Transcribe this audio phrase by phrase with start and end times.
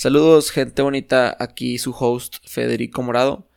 [0.00, 1.36] Saludos, gente bonita.
[1.40, 3.48] Aquí su host Federico Morado.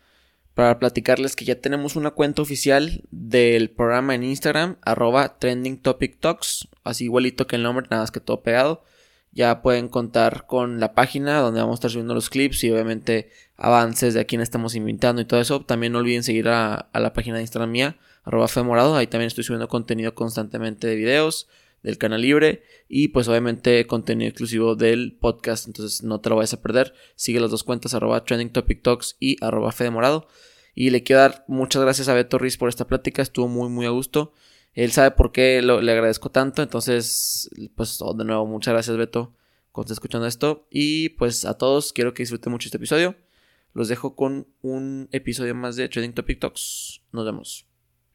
[0.55, 5.37] Para platicarles que ya tenemos una cuenta oficial del programa en Instagram, arroba
[6.83, 8.83] así igualito que el nombre, nada más que todo pegado.
[9.31, 13.29] Ya pueden contar con la página donde vamos a estar subiendo los clips y obviamente
[13.55, 15.61] avances de a quién estamos invitando y todo eso.
[15.61, 18.95] También no olviden seguir a, la página de Instagram mía, arroba Morado.
[18.95, 21.47] Ahí también estoy subiendo contenido constantemente de videos
[21.83, 25.67] del canal libre y pues obviamente contenido exclusivo del podcast.
[25.67, 26.93] Entonces no te lo vayas a perder.
[27.15, 30.27] Sigue las dos cuentas, arroba Trending Topic Talks y arroba Morado.
[30.73, 33.21] Y le quiero dar muchas gracias a Beto Ruiz por esta plática.
[33.21, 34.33] Estuvo muy, muy a gusto.
[34.73, 36.61] Él sabe por qué le agradezco tanto.
[36.61, 39.35] Entonces, pues oh, de nuevo, muchas gracias Beto
[39.71, 40.67] cuando esté escuchando esto.
[40.69, 43.15] Y pues a todos, quiero que disfruten mucho este episodio.
[43.73, 47.01] Los dejo con un episodio más de Trending Topic Talks.
[47.11, 47.70] Nos vemos.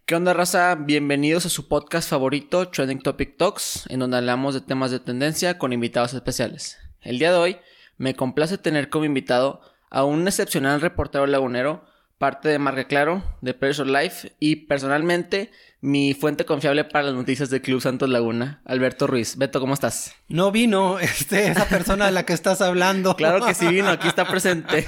[0.07, 0.77] ¿Qué onda, raza?
[0.77, 5.59] Bienvenidos a su podcast favorito, Trending Topic Talks, en donde hablamos de temas de tendencia
[5.59, 6.79] con invitados especiales.
[7.01, 7.57] El día de hoy
[7.99, 11.85] me complace tener como invitado a un excepcional reportero lagunero
[12.19, 15.51] parte de Marca Claro, de Pressure Life y personalmente
[15.81, 19.37] mi fuente confiable para las noticias del Club Santos Laguna, Alberto Ruiz.
[19.37, 20.15] Beto, ¿cómo estás?
[20.29, 23.15] No vino este, esa persona de la que estás hablando.
[23.17, 24.87] claro que sí vino, aquí está presente.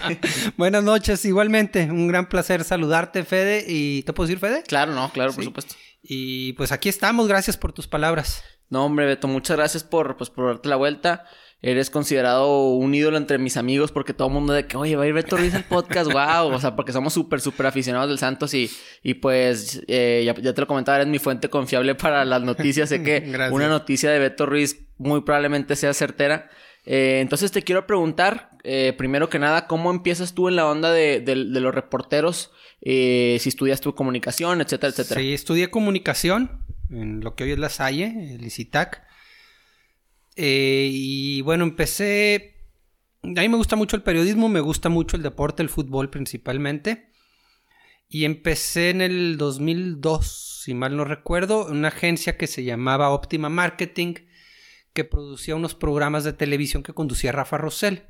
[0.57, 1.85] Buenas noches, igualmente.
[1.91, 3.65] Un gran placer saludarte, Fede.
[3.69, 4.63] ¿Y te puedo decir, Fede?
[4.67, 5.75] Claro, no, claro, por supuesto.
[6.03, 8.43] Y pues aquí estamos, gracias por tus palabras.
[8.71, 11.25] No, hombre, Beto, muchas gracias por, pues, por darte la vuelta
[11.61, 15.05] eres considerado un ídolo entre mis amigos porque todo el mundo de que, oye, va
[15.05, 18.19] a ir Beto Ruiz al podcast, wow, o sea, porque somos súper, súper aficionados del
[18.19, 18.71] Santos y,
[19.03, 23.03] y pues eh, ya, te lo comentaba, eres mi fuente confiable para las noticias, sé
[23.03, 26.49] que una noticia de Beto Ruiz muy probablemente sea certera.
[26.87, 30.93] Eh, entonces te quiero preguntar, eh, primero que nada, ¿cómo empiezas tú en la onda
[30.93, 32.53] de, de, los reporteros?
[32.81, 35.21] si estudias tu comunicación, etcétera, etcétera.
[35.21, 39.03] Sí, estudié comunicación en lo que hoy es la Salle, el ICITAC.
[40.41, 42.55] Eh, y bueno, empecé...
[43.25, 47.11] A mí me gusta mucho el periodismo, me gusta mucho el deporte, el fútbol principalmente.
[48.09, 53.11] Y empecé en el 2002, si mal no recuerdo, en una agencia que se llamaba
[53.11, 54.15] Optima Marketing,
[54.93, 58.05] que producía unos programas de televisión que conducía Rafa Rosell.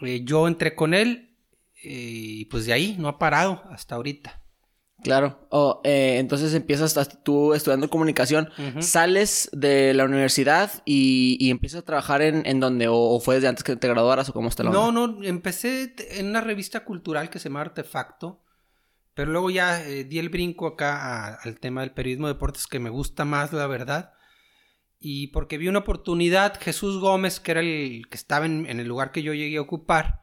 [0.00, 1.36] Eh, yo entré con él
[1.84, 4.39] eh, y pues de ahí no ha parado hasta ahorita.
[5.02, 5.46] Claro.
[5.50, 8.50] Oh, eh, entonces empiezas tú estudiando comunicación,
[8.80, 13.64] sales de la universidad y, empiezas a trabajar en, en donde, o, fue desde antes
[13.64, 17.38] que te graduaras o cómo está la No, no, empecé en una revista cultural que
[17.38, 18.42] se llama Artefacto,
[19.14, 22.78] pero luego ya eh, di el brinco acá al tema del periodismo de deportes que
[22.78, 24.12] me gusta más, la verdad.
[24.98, 29.12] Y porque vi una oportunidad, Jesús Gómez, que era el que estaba en el lugar
[29.12, 30.19] que yo llegué a ocupar,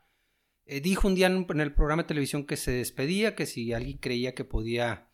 [0.68, 3.98] eh, dijo un día en, el programa de televisión que se despedía, que si alguien
[3.98, 5.08] creía que podía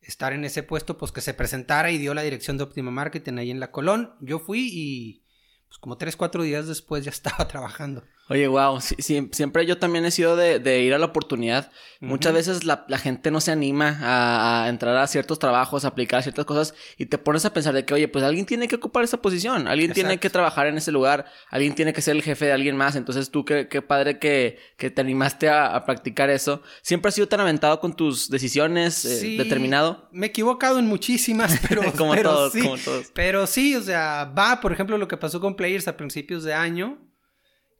[0.00, 3.34] estar en ese puesto, pues que se presentara y dio la dirección de Optima Marketing
[3.34, 4.14] ahí en la Colón.
[4.20, 5.22] Yo fui y
[5.68, 8.04] pues como tres, cuatro días después ya estaba trabajando.
[8.28, 11.70] Oye, wow, siempre yo también he sido de, ir a la oportunidad.
[12.00, 16.44] Muchas veces la, gente no se anima a, entrar a ciertos trabajos, a aplicar ciertas
[16.44, 19.22] cosas y te pones a pensar de que, oye, pues alguien tiene que ocupar esa
[19.22, 22.52] posición, alguien tiene que trabajar en ese lugar, alguien tiene que ser el jefe de
[22.52, 22.96] alguien más.
[22.96, 26.62] Entonces tú, qué, qué padre que, que te animaste a, practicar eso.
[26.82, 30.08] ¿Siempre has sido tan aventado con tus decisiones, eh, determinado?
[30.10, 33.12] Me he equivocado en muchísimas, pero, como todos, como todos.
[33.14, 36.54] Pero sí, o sea, va, por ejemplo, lo que pasó con Players a principios de
[36.54, 37.05] año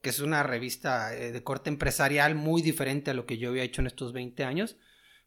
[0.07, 3.65] que es una revista eh, de corte empresarial muy diferente a lo que yo había
[3.65, 4.77] hecho en estos 20 años,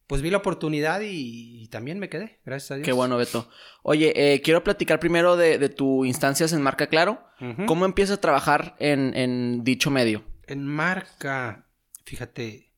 [0.08, 2.86] pues vi la oportunidad y, también me quedé, gracias a Dios.
[2.86, 3.50] Qué bueno, Beto.
[3.84, 7.22] Oye, eh, quiero platicar primero de, tu instancias en Marca Claro.
[7.66, 10.24] ¿Cómo empiezas a trabajar en, dicho medio?
[10.48, 11.68] En Marca,
[12.06, 12.72] fíjate,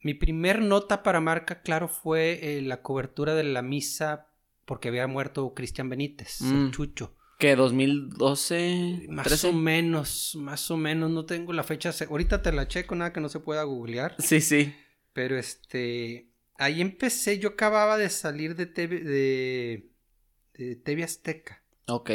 [0.00, 4.28] mi primer nota para Marca Claro fue eh, la cobertura de la misa
[4.64, 6.70] porque había muerto Cristian Benítez, el mm.
[6.70, 7.16] Chucho.
[7.42, 7.58] ¿Qué?
[7.58, 9.08] ¿2012?
[9.08, 11.10] Más o menos, más o menos.
[11.10, 11.90] No tengo la fecha.
[12.08, 14.14] Ahorita te la checo, nada que no se pueda googlear.
[14.20, 14.72] Sí, sí.
[15.12, 16.30] Pero este.
[16.56, 17.40] Ahí empecé.
[17.40, 19.90] Yo acababa de salir de TV, de,
[20.54, 21.64] de TV Azteca.
[21.88, 22.12] Ok.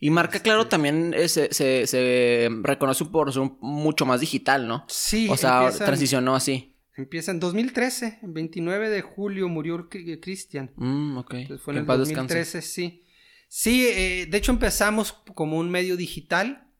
[0.00, 4.86] Y marca, claro, este también eh, se, se, reconoce por ser mucho más digital, ¿no?
[4.88, 5.28] Sí.
[5.28, 6.74] O sea, transicionó así.
[6.96, 10.72] Empieza en 2013, el 29 de julio murió Cristian.
[10.76, 11.34] Mm, ok.
[11.62, 13.04] fue en, el 2013, sí.
[13.52, 16.72] Sí, eh, de hecho empezamos como un medio digital.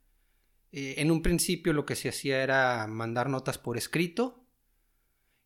[0.71, 4.47] Eh, en un principio lo que se hacía era mandar notas por escrito.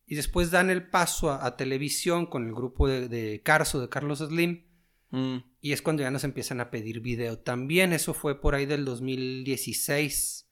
[0.05, 4.65] Y después dan el paso a, televisión con el grupo de, Carso, de Carlos Slim.
[5.09, 5.37] Mm.
[5.61, 7.91] Y es cuando ya nos empiezan a pedir video también.
[7.91, 10.47] Eso fue por ahí del 2016.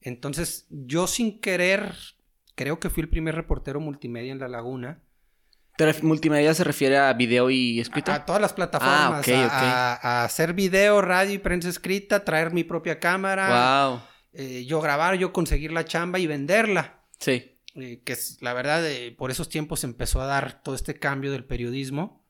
[0.00, 1.94] Entonces yo sin querer,
[2.54, 5.04] creo que fui el primer reportero multimedia en La Laguna.
[6.02, 8.14] Multimedia se refiere a video y escrita?
[8.14, 9.26] A, todas las plataformas.
[9.28, 13.88] Ah, a, hacer video, radio y prensa escrita, traer mi propia cámara.
[13.88, 14.00] Wow.
[14.32, 17.02] Eh, yo grabar, yo conseguir la chamba y venderla.
[17.18, 17.58] Sí.
[17.74, 21.32] Eh, que es, la verdad, eh, por esos tiempos empezó a dar todo este cambio
[21.32, 22.24] del periodismo.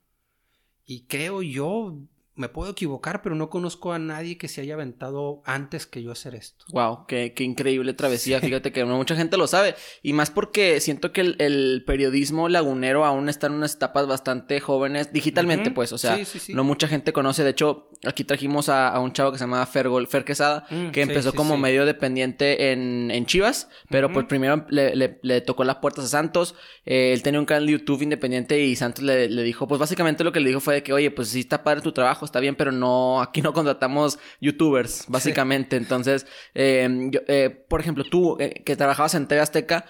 [0.87, 1.99] Y creo yo,
[2.37, 6.11] me puedo equivocar, pero no conozco a nadie que se haya aventado antes que yo
[6.11, 6.65] hacer esto.
[6.73, 8.41] Wow, qué, qué increíble travesía.
[8.41, 9.77] Fíjate que no mucha gente lo sabe.
[10.03, 15.13] Y más porque siento que el, periodismo lagunero aún está en unas etapas bastante jóvenes,
[15.13, 15.93] digitalmente, pues.
[15.93, 17.45] O sea, no mucha gente conoce.
[17.45, 21.03] De hecho, aquí trajimos a, un chavo que se llama Fer, Fer Quesada, mm, que
[21.03, 26.07] empezó como medio dependiente en, en Chivas, pero pues primero le, le, tocó las puertas
[26.07, 26.57] a Santos.
[26.85, 30.25] Eh, él tenía un canal de YouTube independiente y Santos le, le dijo, pues básicamente
[30.25, 32.41] lo que le dijo fue de que, oye, pues sí está padre tu trabajo está
[32.41, 35.77] bien, pero no, aquí no contratamos youtubers, básicamente.
[35.77, 39.87] Entonces, eh, eh, por ejemplo, tú eh, que trabajabas en TV Azteca,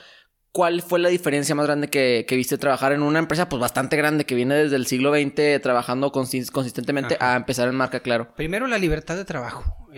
[0.53, 4.25] ¿cuál fue la diferencia más grande que, viste trabajar en una empresa pues bastante grande
[4.25, 8.35] que viene desde el siglo XX trabajando consistentemente a empezar en marca, claro?
[8.35, 9.89] Primero la libertad de trabajo.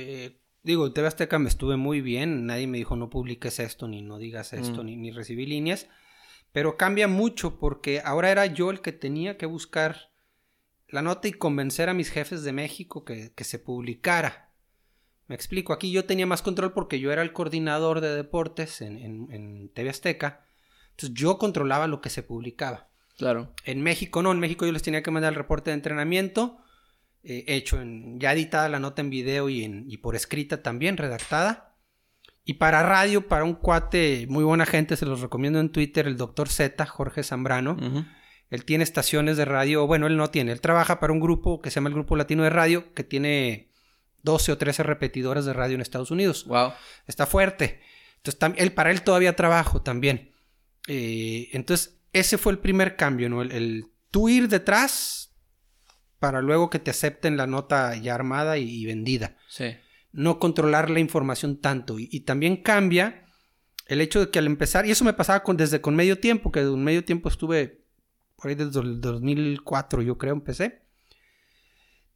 [0.63, 4.03] digo, en TV Azteca me estuve muy bien, nadie me dijo no publiques esto, ni
[4.03, 4.87] no digas esto, mm.
[4.87, 5.89] ni, ni recibí líneas.
[6.53, 10.16] Pero cambia mucho porque ahora era yo el que tenía que buscar
[10.89, 14.51] la nota y convencer a mis jefes de México que, se publicara.
[15.27, 18.99] Me explico, aquí yo tenía más control porque yo era el coordinador de deportes en,
[18.99, 20.45] en, TV Azteca.
[20.91, 22.89] Entonces yo controlaba lo que se publicaba.
[23.19, 23.53] Claro.
[23.65, 26.59] En México no, en México yo les tenía que mandar el reporte de entrenamiento,
[27.25, 30.97] eh, hecho en, ya editada la nota en video y, en, y por escrita también,
[30.97, 31.75] redactada.
[32.45, 36.17] Y para radio, para un cuate muy buena gente, se los recomiendo en Twitter, el
[36.17, 37.77] doctor Z, Jorge Zambrano.
[38.51, 41.71] Él tiene estaciones de radio, bueno, él no tiene, él trabaja para un grupo que
[41.71, 43.73] se llama el Grupo Latino de Radio, que tiene
[44.23, 46.45] 12 o 13 repetidoras de radio en Estados Unidos.
[46.47, 46.73] Wow.
[47.07, 47.81] Está fuerte.
[48.19, 50.33] Entonces, él, para él todavía trabajo también.
[50.89, 53.43] Eh, entonces, ese fue el primer cambio, ¿no?
[53.43, 55.35] El, tú ir detrás
[56.19, 59.37] para luego que te acepten la nota ya armada y, vendida.
[59.49, 59.77] Sí.
[60.13, 61.97] No controlar la información tanto.
[61.99, 63.27] Y, también cambia
[63.87, 66.51] el hecho de que al empezar, y eso me pasaba con, desde con medio tiempo,
[66.51, 67.86] que de un medio tiempo estuve
[68.37, 70.83] por ahí desde el 2004 yo creo empecé.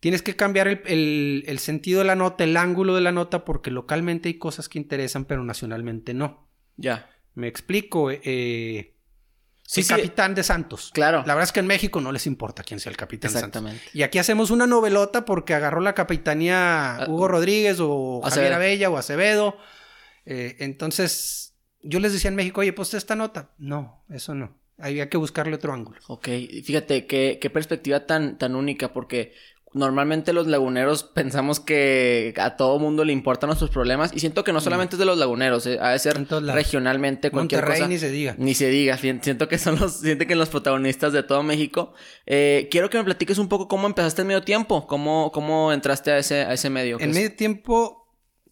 [0.01, 4.29] Tienes que cambiar el, sentido de la nota, el ángulo de la nota, porque localmente
[4.29, 6.49] hay cosas que interesan, pero nacionalmente no.
[6.77, 7.11] Ya.
[7.35, 8.11] Me explico.
[8.11, 8.97] Eh,
[9.63, 10.91] sí, capitán de Santos.
[10.95, 11.19] Claro.
[11.27, 13.79] La verdad es que en México no les importa quién sea el capitán Exactamente.
[13.79, 13.95] Santos.
[13.95, 18.89] Y aquí hacemos una novelota porque agarró la capitanía ah, Hugo Rodríguez o Javier Abella
[18.89, 19.59] o Acevedo.
[20.25, 23.51] Eh, entonces, yo les decía en México, oye, pues esta nota.
[23.59, 24.59] No, eso no.
[24.81, 25.99] Había que buscarle otro ángulo.
[26.09, 26.29] Ok,
[26.65, 29.33] fíjate qué, qué perspectiva tan, tan única, porque
[29.73, 34.53] normalmente los laguneros pensamos que a todo mundo le importan nuestros problemas y siento que
[34.53, 38.11] no solamente es de los laguneros, eh, ha de ser regionalmente cualquier Monterrey ni se
[38.11, 38.35] diga.
[38.39, 41.93] Ni se diga, siento que son los siento que los protagonistas de todo México.
[42.27, 46.11] Eh, quiero que me platiques un poco cómo empezaste en medio tiempo, cómo cómo entraste
[46.11, 46.99] a ese a ese medio.
[47.01, 48.00] En medio tiempo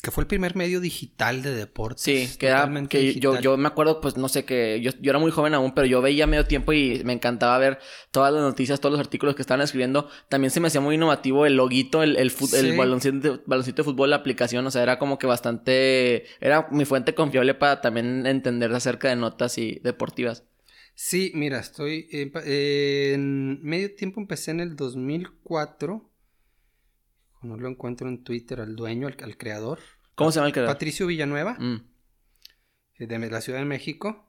[0.00, 2.03] que fue el primer medio digital de deportes.
[2.03, 5.19] Sí, que era que yo, yo me acuerdo, pues no sé, que yo, yo era
[5.19, 7.81] muy joven aún, pero yo veía medio tiempo y me encantaba ver
[8.12, 10.09] todas las noticias, todos los artículos que estaban escribiendo.
[10.29, 14.11] También se me hacía muy innovativo el loguito, el, el, el baloncito, baloncito, de fútbol,
[14.11, 18.73] la aplicación, o sea, era como que bastante, era mi fuente confiable para también entender
[18.73, 20.45] acerca de notas y deportivas.
[20.95, 26.07] Sí, mira, estoy en medio tiempo empecé en el 2004
[27.43, 29.79] no lo encuentro en Twitter al dueño, al, creador.
[30.14, 30.75] ¿Cómo se llama el creador?
[30.75, 31.85] Patricio Villanueva, mm.
[32.99, 34.25] eh, de la Ciudad de México.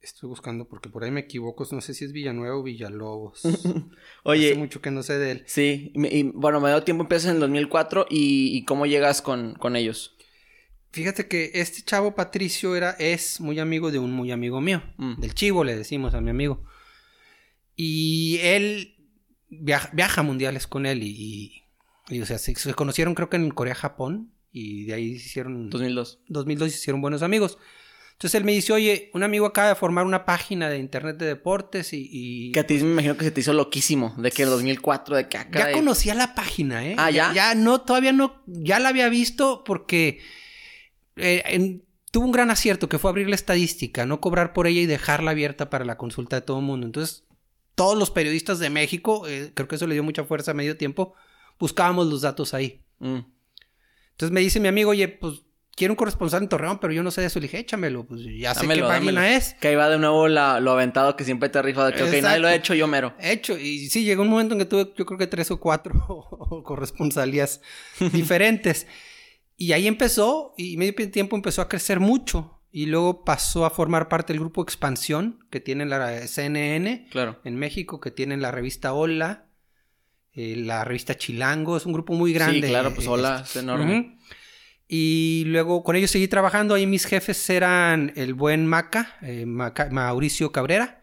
[0.00, 3.42] Estoy buscando porque por ahí me equivoco, no sé si es Villanueva o Villalobos.
[4.22, 4.50] Oye.
[4.50, 5.42] Hace mucho que no sé de él.
[5.46, 9.54] Sí, y, bueno, me dio tiempo, empiezas en el 2004 y, y cómo llegas con,
[9.54, 10.16] con, ellos.
[10.92, 15.20] Fíjate que este chavo Patricio era, es muy amigo de un muy amigo mío, mm.
[15.20, 16.64] del Chivo le decimos a mi amigo.
[17.74, 18.97] Y él
[19.48, 21.64] viaja, mundiales con él y,
[22.20, 25.70] o sea, se, conocieron creo que en Corea, Japón y de ahí se hicieron...
[25.70, 26.20] 2002.
[26.28, 27.58] 2002 se hicieron buenos amigos.
[28.12, 31.26] Entonces él me dice, oye, un amigo acaba de formar una página de internet de
[31.26, 32.50] deportes y...
[32.52, 35.28] Que a ti me imagino que se te hizo loquísimo, de que en 2004, de
[35.28, 35.70] que acá...
[35.70, 36.96] Ya conocía la página, ¿eh?
[36.98, 37.32] Ah, ¿ya?
[37.32, 40.18] Ya, no, todavía no, ya la había visto porque
[41.14, 44.86] eh, tuvo un gran acierto que fue abrir la estadística, no cobrar por ella y
[44.86, 46.86] dejarla abierta para la consulta de todo el mundo.
[46.86, 47.27] Entonces
[47.78, 50.76] todos los periodistas de México, eh, creo que eso le dio mucha fuerza a medio
[50.76, 51.14] tiempo,
[51.58, 52.82] buscábamos los datos ahí.
[52.98, 53.20] Mm.
[54.10, 55.42] Entonces me dice mi amigo, oye, pues
[55.76, 57.38] quiero un corresponsal en Torreón, pero yo no sé de eso.
[57.38, 59.54] Le dije, échamelo, pues ya sé qué página es.
[59.60, 62.40] Que ahí va de nuevo lo aventado que siempre te rifa de que, ok, nadie
[62.40, 63.14] lo ha hecho, yo mero.
[63.20, 65.94] Hecho, y sí, llegó un momento en que tuve, yo creo que tres o cuatro
[66.64, 67.60] corresponsalías
[68.12, 68.88] diferentes.
[69.56, 72.57] Y ahí empezó, y medio tiempo empezó a crecer mucho.
[72.70, 77.40] Y luego pasó a formar parte del grupo Expansión, que tiene la CNN Claro.
[77.44, 79.46] en México, que tiene la revista Hola,
[80.32, 82.62] eh, la revista Chilango, es un grupo muy grande.
[82.62, 84.18] Sí, claro, pues hola, este, es enorme.
[84.86, 86.74] Y luego con ellos seguí trabajando.
[86.74, 91.00] Ahí mis jefes eran el buen Maca, eh, Maca- Mauricio Cabrera.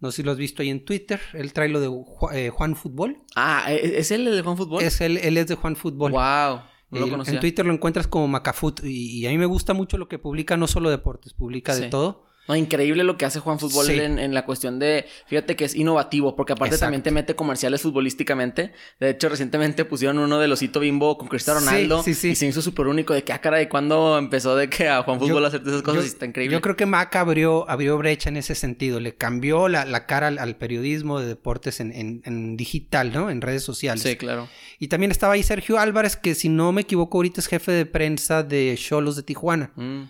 [0.00, 1.20] No sé si lo has visto ahí en Twitter.
[1.32, 3.22] Él trae lo de Ju- eh, Juan Fútbol.
[3.36, 4.82] Ah, ¿e- ¿es él el de Juan Fútbol?
[4.82, 6.10] Es él, él es de Juan Fútbol.
[6.12, 7.34] Wow, no lo conocía.
[7.34, 8.84] en Twitter lo encuentras como Macafut.
[8.84, 11.88] Y, y a mí me gusta mucho lo que publica, no solo deportes, publica de
[11.88, 12.24] todo.
[12.48, 13.92] No, increíble lo que hace Juan Fútbol Sí.
[14.00, 16.86] en, en la cuestión de, fíjate que es innovativo, porque aparte Exacto.
[16.86, 18.72] también te mete comerciales futbolísticamente.
[18.98, 22.02] De hecho, recientemente pusieron uno de Losito Bimbo con Cristiano Ronaldo.
[22.02, 22.30] sí, sí.
[22.30, 25.18] Y se hizo súper único de que, ah, caray, ¿cuándo empezó de que a Juan
[25.20, 26.02] Fútbol Yo- a hacer esas cosas?
[26.02, 26.52] yo- está increíble.
[26.56, 28.98] Yo creo que Maca abrió, abrió brecha en ese sentido.
[28.98, 33.30] Le cambió la, la cara al, al periodismo de deportes en, en- en digital, ¿no?
[33.30, 34.02] En redes sociales.
[34.02, 34.48] Sí, claro.
[34.80, 37.86] Y también estaba ahí Sergio Álvarez, que si no me equivoco, ahorita es jefe de
[37.86, 39.70] prensa de Cholos de Tijuana.
[39.76, 40.02] Mm.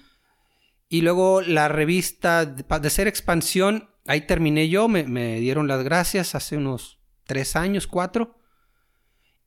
[0.92, 5.82] Y luego la revista de, de Ser Expansión, ahí terminé yo, me, me dieron las
[5.82, 8.38] gracias hace unos tres años, cuatro.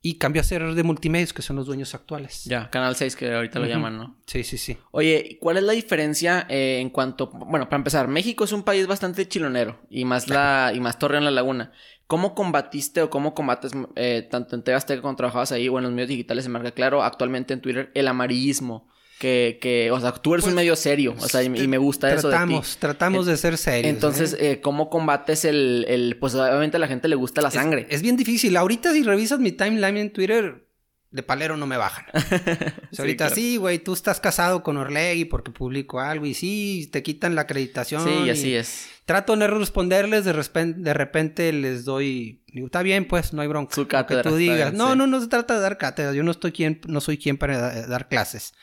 [0.01, 2.45] Y cambió a ser de multimedios, que son los dueños actuales.
[2.45, 4.17] Ya, Canal 6 que ahorita lo llaman, ¿no?
[4.25, 4.75] Sí, sí, sí.
[4.89, 8.63] Oye, ¿y ¿cuál es la diferencia eh, en cuanto, bueno, para empezar, México es un
[8.63, 11.71] país bastante chilonero y más la y más Torreón la Laguna.
[12.07, 15.83] ¿Cómo combatiste o cómo combates eh, tanto en TV Azteca cuando trabajabas ahí o en
[15.83, 18.87] los medios digitales en Marca Claro, actualmente en Twitter, el amarillismo?
[19.25, 21.79] Que, que o sea, tú eres Pues, un medio serio, o sea, y, y me
[21.79, 22.37] gusta eso de ti.
[22.37, 23.91] Tratamos, tratamos de ser serios.
[23.91, 24.51] Entonces, ¿eh?
[24.51, 27.87] eh, ¿cómo combates el, el, pues obviamente a la gente le gusta la sangre?
[27.89, 28.55] Es, bien difícil.
[28.55, 30.67] Ahorita si revisas mi timeline en Twitter,
[31.09, 32.05] de palero no me bajan.
[32.13, 33.35] O sea, Sí, ahorita claro.
[33.35, 37.41] sí, güey, tú estás casado con Orlegui porque publico algo y sí, te quitan la
[37.41, 38.03] acreditación.
[38.03, 38.89] Sí, y así es.
[39.05, 43.41] Trato de no responderles, de repente, de repente les doy, digo, está bien, pues, no
[43.41, 43.73] hay bronca.
[43.73, 44.71] Su lo cátedra, que tú digas.
[44.71, 44.97] bien, no, sí.
[44.99, 46.13] no, no se trata de dar cátedra.
[46.13, 48.53] Yo no estoy quien, no soy quien para da- dar clases.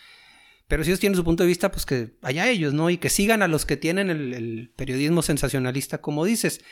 [0.73, 2.89] Pero si ellos tienen su punto de vista, pues que allá ellos, ¿no?
[2.89, 6.65] Y que sigan a los que tienen el, el periodismo sensacionalista, como dices.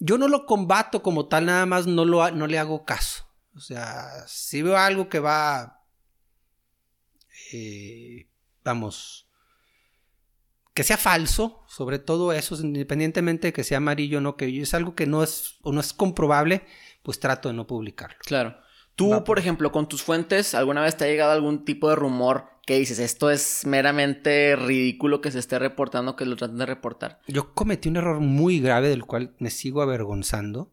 [0.00, 3.28] Yo no lo combato como tal, nada más no, lo, no le hago caso.
[3.54, 5.84] O sea, si veo algo que va,
[7.52, 8.28] eh,
[8.64, 9.30] vamos,
[10.74, 14.74] que sea falso, sobre todo eso, independientemente de que sea amarillo o no, que es
[14.74, 16.66] algo que no es, o no es comprobable,
[17.04, 18.18] pues trato de no publicarlo.
[18.22, 18.58] Claro.
[18.96, 22.57] Tú, por ejemplo, con tus fuentes, ¿alguna vez te ha llegado algún tipo de rumor
[22.68, 27.18] que dices, esto es meramente ridículo que se esté reportando, que lo traten de reportar?
[27.26, 30.70] Yo cometí un error muy grave del cual me sigo avergonzando.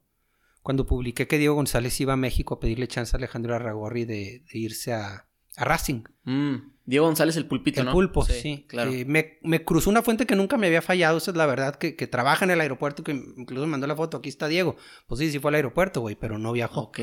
[0.62, 4.44] Cuando publiqué que Diego González iba a México a pedirle chance a Alejandro Arragorri de,
[4.52, 6.04] de irse a, a Racing.
[6.26, 6.56] Mm,
[6.86, 7.92] Diego González, el pulpito, el ¿no?
[7.94, 8.66] pulpo, sí.
[8.68, 8.92] claro.
[8.92, 11.76] Eh, me, me cruzó una fuente que nunca me había fallado, esa es la verdad,
[11.76, 14.76] que, que trabaja en el aeropuerto, que incluso me mandó la foto, aquí está Diego.
[15.08, 16.82] Pues sí, sí fue al aeropuerto, güey, pero no viajó.
[16.82, 17.00] ok.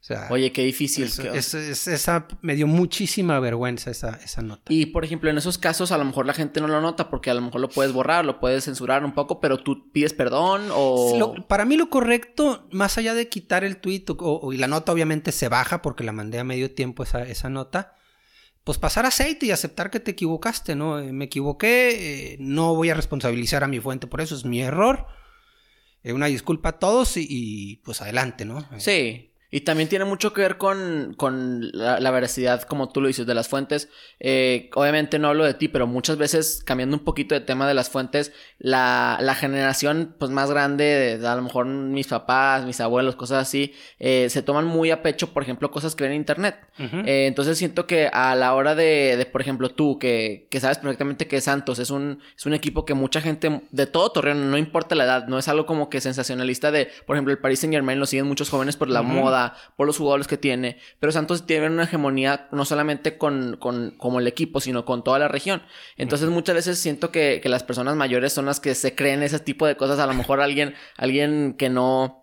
[0.00, 1.04] O sea, Oye, qué difícil.
[1.04, 4.64] es- que- es- es- esa me dio muchísima vergüenza esa, esa nota.
[4.72, 7.30] Y, por ejemplo, en esos casos a lo mejor la gente no lo nota porque
[7.30, 10.62] a lo mejor lo puedes borrar, lo puedes censurar un poco, pero tú pides perdón
[10.74, 11.16] o...
[11.18, 14.66] Lo- para mí lo correcto, más allá de quitar el tweet o, o- y la
[14.66, 17.94] nota obviamente se baja porque la mandé a medio tiempo esa, esa nota,
[18.64, 20.98] pues pasar aceite y aceptar que te equivocaste, ¿no?
[20.98, 24.60] Eh, me equivoqué, eh, no voy a responsabilizar a mi fuente por eso, es mi
[24.62, 25.06] error.
[26.04, 28.66] Eh, una disculpa a todos y, y, pues adelante, ¿no?
[28.78, 29.31] Sí.
[29.54, 33.26] Y también tiene mucho que ver con, con la, la veracidad, como tú lo dices,
[33.26, 33.90] de las fuentes.
[34.18, 37.74] Eh, obviamente no hablo de ti, pero muchas veces, cambiando un poquito de tema de
[37.74, 42.80] las fuentes, la, la generación pues más grande, de, a lo mejor mis papás, mis
[42.80, 46.18] abuelos, cosas así, eh, se toman muy a pecho, por ejemplo, cosas que ven en
[46.18, 46.56] internet.
[46.78, 50.78] Eh, entonces siento que a la hora de, de, por ejemplo, tú, que, que sabes
[50.78, 54.56] perfectamente que Santos es un, es un equipo que mucha gente de todo Torreón, no
[54.56, 57.74] importa la edad, no es algo como que sensacionalista de, por ejemplo, el Paris Saint
[57.74, 59.41] Germain lo siguen muchos jóvenes por la moda,
[59.76, 64.20] por los jugadores que tiene, pero Santos tiene una hegemonía no solamente con, con como
[64.20, 65.62] el equipo, sino con toda la región.
[65.96, 69.38] Entonces muchas veces siento que, que las personas mayores son las que se creen ese
[69.38, 72.22] tipo de cosas, a lo mejor alguien, alguien que no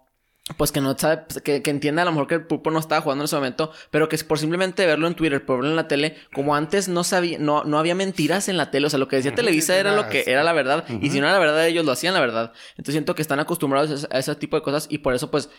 [0.57, 3.01] pues que no sabe, que, que entienda a lo mejor que el pulpo no estaba
[3.01, 5.88] jugando en ese momento, pero que por simplemente verlo en Twitter, por verlo en la
[5.88, 9.07] tele, como antes no sabía, no, no había mentiras en la tele, o sea, lo
[9.07, 11.67] que decía Televisa era lo que era la verdad, y si no era la verdad,
[11.67, 12.53] ellos lo hacían la verdad.
[12.71, 15.29] Entonces siento que están acostumbrados a ese, a ese tipo de cosas, y por eso,
[15.29, 15.49] pues,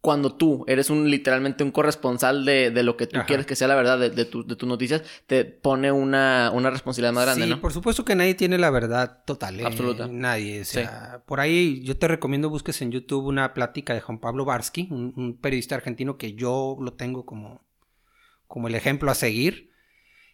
[0.00, 3.26] cuando tú eres un literalmente un corresponsal de, de lo que tú Ajá.
[3.26, 6.70] quieres que sea la verdad de, de, tu- de tus noticias, te pone una, una
[6.70, 7.60] responsabilidad más grande, sí, ¿no?
[7.60, 9.60] por supuesto que nadie tiene la verdad total.
[9.60, 9.66] ¿eh?
[9.66, 10.08] Absoluta.
[10.08, 10.62] Nadie.
[10.62, 14.46] O sea, por ahí yo te recomiendo busques en YouTube una plática de Juan Pablo
[14.46, 17.62] Barsky, un, un periodista argentino que yo lo tengo como,
[18.46, 19.70] como el ejemplo a seguir,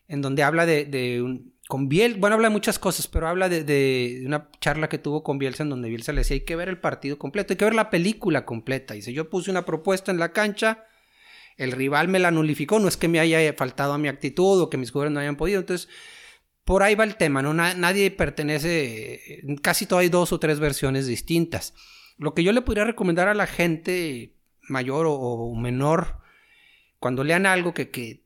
[0.07, 3.49] en donde habla de, de un, con Biel, bueno, habla de muchas cosas, pero habla
[3.49, 6.69] de, una charla que tuvo con Bielsa en donde Bielsa le decía, hay que ver
[6.69, 8.95] el partido completo, hay que ver la película completa.
[8.95, 10.85] Dice, yo puse una propuesta en la cancha,
[11.57, 14.71] el rival me la nulificó, no es que me haya faltado a mi actitud o
[14.71, 15.89] que mis jugadores no hayan podido, entonces
[16.65, 17.55] por ahí va el tema, ¿no?
[17.55, 21.75] nadie pertenece, casi todo hay dos o tres versiones distintas.
[22.19, 24.35] Lo que yo le podría recomendar a la gente
[24.69, 26.19] mayor o, menor,
[26.99, 28.26] cuando lean algo que, que,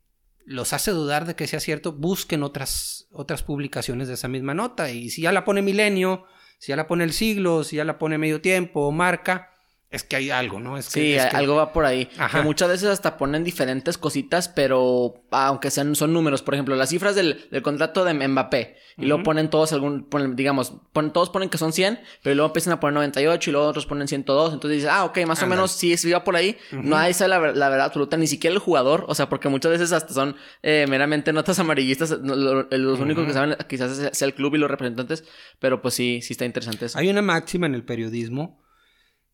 [0.51, 4.91] los hace dudar de que sea cierto, busquen otras, otras publicaciones de esa misma nota.
[4.91, 6.25] Y si ya la pone Milenio,
[6.59, 9.50] si ya la pone El Siglo, si ya la pone Medio Tiempo o Marca,
[9.91, 10.79] es que hay algo, ¿no?
[10.79, 12.09] Es sí, algo va por ahí.
[12.31, 16.91] Que muchas veces hasta ponen diferentes cositas, pero aunque sean son números, por ejemplo, las
[16.91, 20.07] cifras del, contrato de Mbappé, y luego ponen todos algún,
[20.37, 20.75] digamos,
[21.13, 24.07] todos ponen que son 100, pero luego empiezan a poner 98 y luego otros ponen
[24.07, 26.57] 102, entonces dices, ah, ok, más o menos sí, sí va por ahí.
[26.71, 29.73] No hay esa la, la, verdad absoluta, ni siquiera el jugador, o sea, porque muchas
[29.73, 34.55] veces hasta son eh, meramente notas amarillistas, los únicos que saben quizás sea el club
[34.55, 35.25] y los representantes,
[35.59, 36.97] pero pues sí, sí está interesante eso.
[36.97, 38.61] Hay una máxima en el periodismo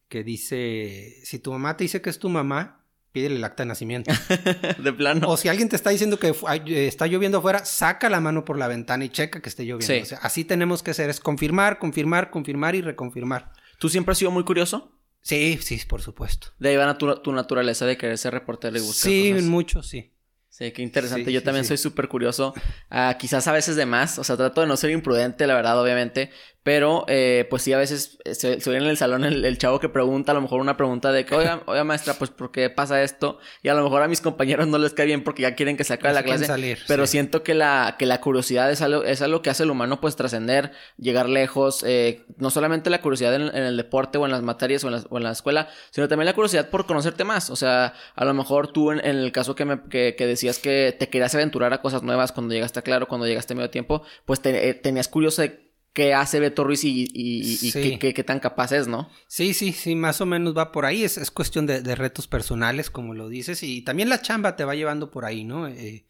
[0.09, 3.69] que dice, si tu mamá te dice que es tu mamá, pídele el acta de
[3.69, 4.13] nacimiento.
[4.79, 5.29] de plano.
[5.29, 8.59] O si alguien te está diciendo que eh, está lloviendo afuera, saca la mano por
[8.59, 10.03] la ventana y checa que esté lloviendo.
[10.03, 13.53] O sea, así tenemos que hacer, es confirmar, confirmar, confirmar y reconfirmar.
[13.79, 14.93] ¿Tú siempre has sido muy curioso?
[15.23, 16.49] Sí, sí, por supuesto.
[16.59, 20.13] De ahí va tu, tu naturaleza de querer ser reportero y buscar Sí, mucho, sí.
[20.57, 21.31] Sí, qué interesante.
[21.33, 22.55] Yo también soy súper curioso.
[22.89, 24.19] Ah, quizás a veces de más.
[24.19, 26.31] O sea, trato de no ser imprudente, la verdad, obviamente.
[26.67, 29.89] Pero, eh, pues sí, a veces eh, se, se, en el salón el, chavo que
[29.89, 33.05] pregunta, a lo mejor una pregunta de que, oiga, oiga, maestra, pues, ¿por qué pasa
[33.05, 33.39] esto?
[33.63, 35.85] Y a lo mejor a mis compañeros no les cae bien porque ya quieren que
[35.85, 36.47] se acabe la clase.
[36.47, 39.71] Salir, pero siento que la, que la curiosidad es algo, es algo que hace el
[39.71, 41.85] humano, pues, trascender, llegar lejos.
[41.87, 45.05] Eh, no solamente la curiosidad en, el deporte o en las materias o en la,
[45.09, 47.49] o en la, escuela, sino también la curiosidad por conocerte más.
[47.49, 50.97] O sea, a lo mejor tú en, el caso que, me, que, que, decías que
[50.99, 54.03] te querías aventurar a cosas nuevas cuando llegaste a Claro, cuando llegaste a medio tiempo,
[54.25, 55.66] pues te, tenías curioso de
[55.97, 59.09] qué hace Beto Ruiz y, y, qué, tan capaz es, ¿no?
[59.29, 61.03] Sí, sí, sí, más o menos va por ahí.
[61.03, 64.75] Es, es cuestión de, retos personales, como lo dices, y también la chamba te va
[64.75, 65.67] llevando por ahí, ¿no?
[65.67, 66.05] Eh,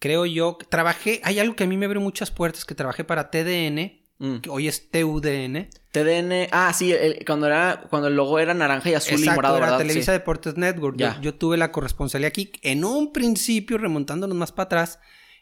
[0.00, 3.30] creo yo, trabajé, hay algo que a mí me abrió muchas puertas, que trabajé para
[3.30, 4.38] TDN, mm.
[4.40, 5.68] que hoy es TUDN.
[5.92, 6.92] TDN, ah, sí,
[7.24, 10.96] cuando era, cuando el logo era naranja y azul y morado, era Televisa Deportes Network.
[10.96, 12.50] Yo, yo, tuve la corresponsalía aquí.
[12.62, 14.98] En un principio, remontándonos más para atrás,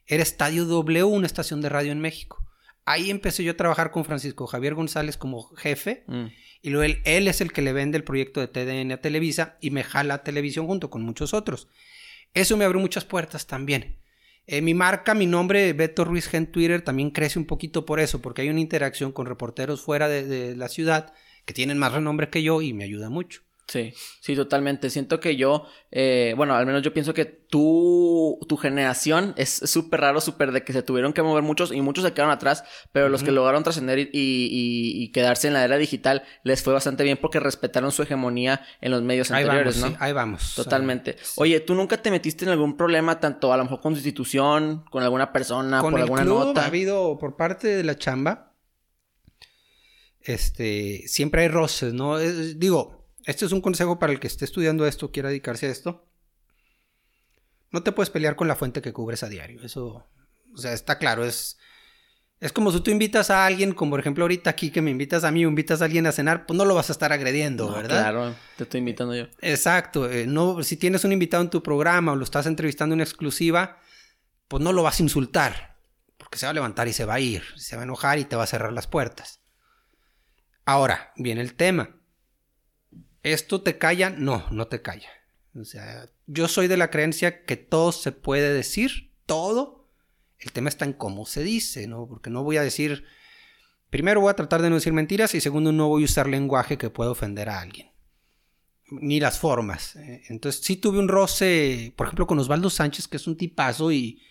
[0.07, 2.45] era Estadio W, una estación de radio en México.
[2.85, 6.05] Ahí empecé yo a trabajar con Francisco Javier González como jefe.
[6.07, 6.27] Mm.
[6.63, 9.71] Y luego él, es el que le vende el proyecto de TDN a Televisa y
[9.71, 11.69] me jala a televisión junto con muchos otros.
[12.35, 13.99] Eso me abrió muchas puertas también.
[14.47, 18.21] Eh, mi marca, mi nombre, Beto Ruiz en Twitter, también crece un poquito por eso,
[18.21, 21.15] porque hay una interacción con reporteros fuera de la ciudad
[21.45, 23.43] que tienen más renombre que yo y me ayuda mucho.
[23.71, 24.91] Sí, sí, totalmente.
[24.91, 30.01] Siento que yo, eh, bueno, al menos yo pienso que tu, tu generación es súper
[30.01, 33.09] raro, súper de que se tuvieron que mover muchos y muchos se quedaron atrás, pero
[33.09, 37.17] los que lograron trascender y, y, quedarse en la era digital les fue bastante bien
[37.17, 39.97] porque respetaron su hegemonía en los medios anteriores, ¿no?
[40.01, 40.55] ahí vamos.
[40.57, 41.17] Totalmente.
[41.37, 44.85] Oye, ¿tú nunca te metiste en algún problema, tanto a lo mejor con tu institución,
[44.91, 46.63] con alguna persona, con por alguna club nota?
[46.65, 48.53] Ha habido por parte de la chamba,
[50.23, 52.19] este, siempre hay roces, ¿no?
[52.19, 56.07] digo, este es un consejo para el que esté estudiando esto, quiera dedicarse a esto.
[57.71, 59.63] No te puedes pelear con la fuente que cubres a diario.
[59.63, 60.07] Eso,
[60.53, 61.25] o sea, está claro.
[61.25, 61.59] Es,
[62.41, 65.25] es como si tú invitas a alguien, como por ejemplo ahorita aquí que me invitas
[65.25, 68.01] a mí invitas a alguien a cenar, pues no lo vas a estar agrediendo, ¿verdad?
[68.01, 69.27] Claro, te estoy invitando yo.
[69.41, 70.11] Exacto.
[70.11, 73.79] Eh, no, si tienes un invitado en tu programa o lo estás entrevistando en exclusiva,
[74.49, 75.79] pues no lo vas a insultar.
[76.17, 77.43] Porque se va a levantar y se va a ir.
[77.57, 79.41] Se va a enojar y te va a cerrar las puertas.
[80.65, 82.00] Ahora, viene el tema.
[83.23, 84.11] ¿Esto te calla?
[84.11, 85.09] No, no te calla.
[85.55, 89.89] O sea, yo soy de la creencia que todo se puede decir, todo.
[90.39, 92.07] El tema está en cómo se dice, ¿no?
[92.07, 93.05] Porque no voy a decir,
[93.91, 96.79] primero voy a tratar de no decir mentiras y segundo no voy a usar lenguaje
[96.79, 97.91] que pueda ofender a alguien.
[98.91, 99.97] Ni las formas.
[99.97, 100.23] ¿eh?
[100.29, 104.23] Entonces sí tuve un roce, por ejemplo, con Osvaldo Sánchez, que es un tipazo y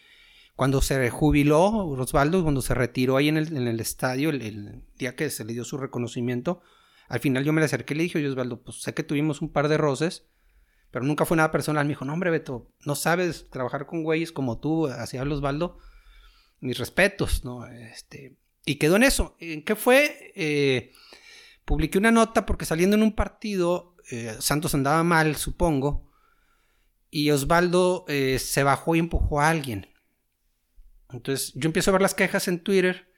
[0.55, 5.45] cuando se jubiló, Osvaldo, cuando se retiró ahí en el, estadio, el día que se
[5.45, 6.61] le dio su reconocimiento,
[7.09, 9.41] al final yo me le acerqué y le dije, oye Osvaldo, pues sé que tuvimos
[9.41, 10.27] un par de roces,
[10.91, 11.85] pero nunca fue nada personal.
[11.85, 15.79] Me dijo, no hombre Beto, no sabes trabajar con güeyes como tú, así habla Osvaldo.
[16.61, 17.65] Mis respetos, ¿no?
[17.65, 19.35] Este, y quedó en eso.
[19.39, 20.33] ¿En qué fue?
[20.35, 20.91] Eh,
[21.65, 26.11] publiqué una nota porque saliendo en un partido, eh, Santos andaba mal, supongo,
[27.09, 29.87] y Osvaldo eh, se bajó y empujó a alguien.
[31.11, 33.08] Entonces yo empiezo a ver las quejas en Twitter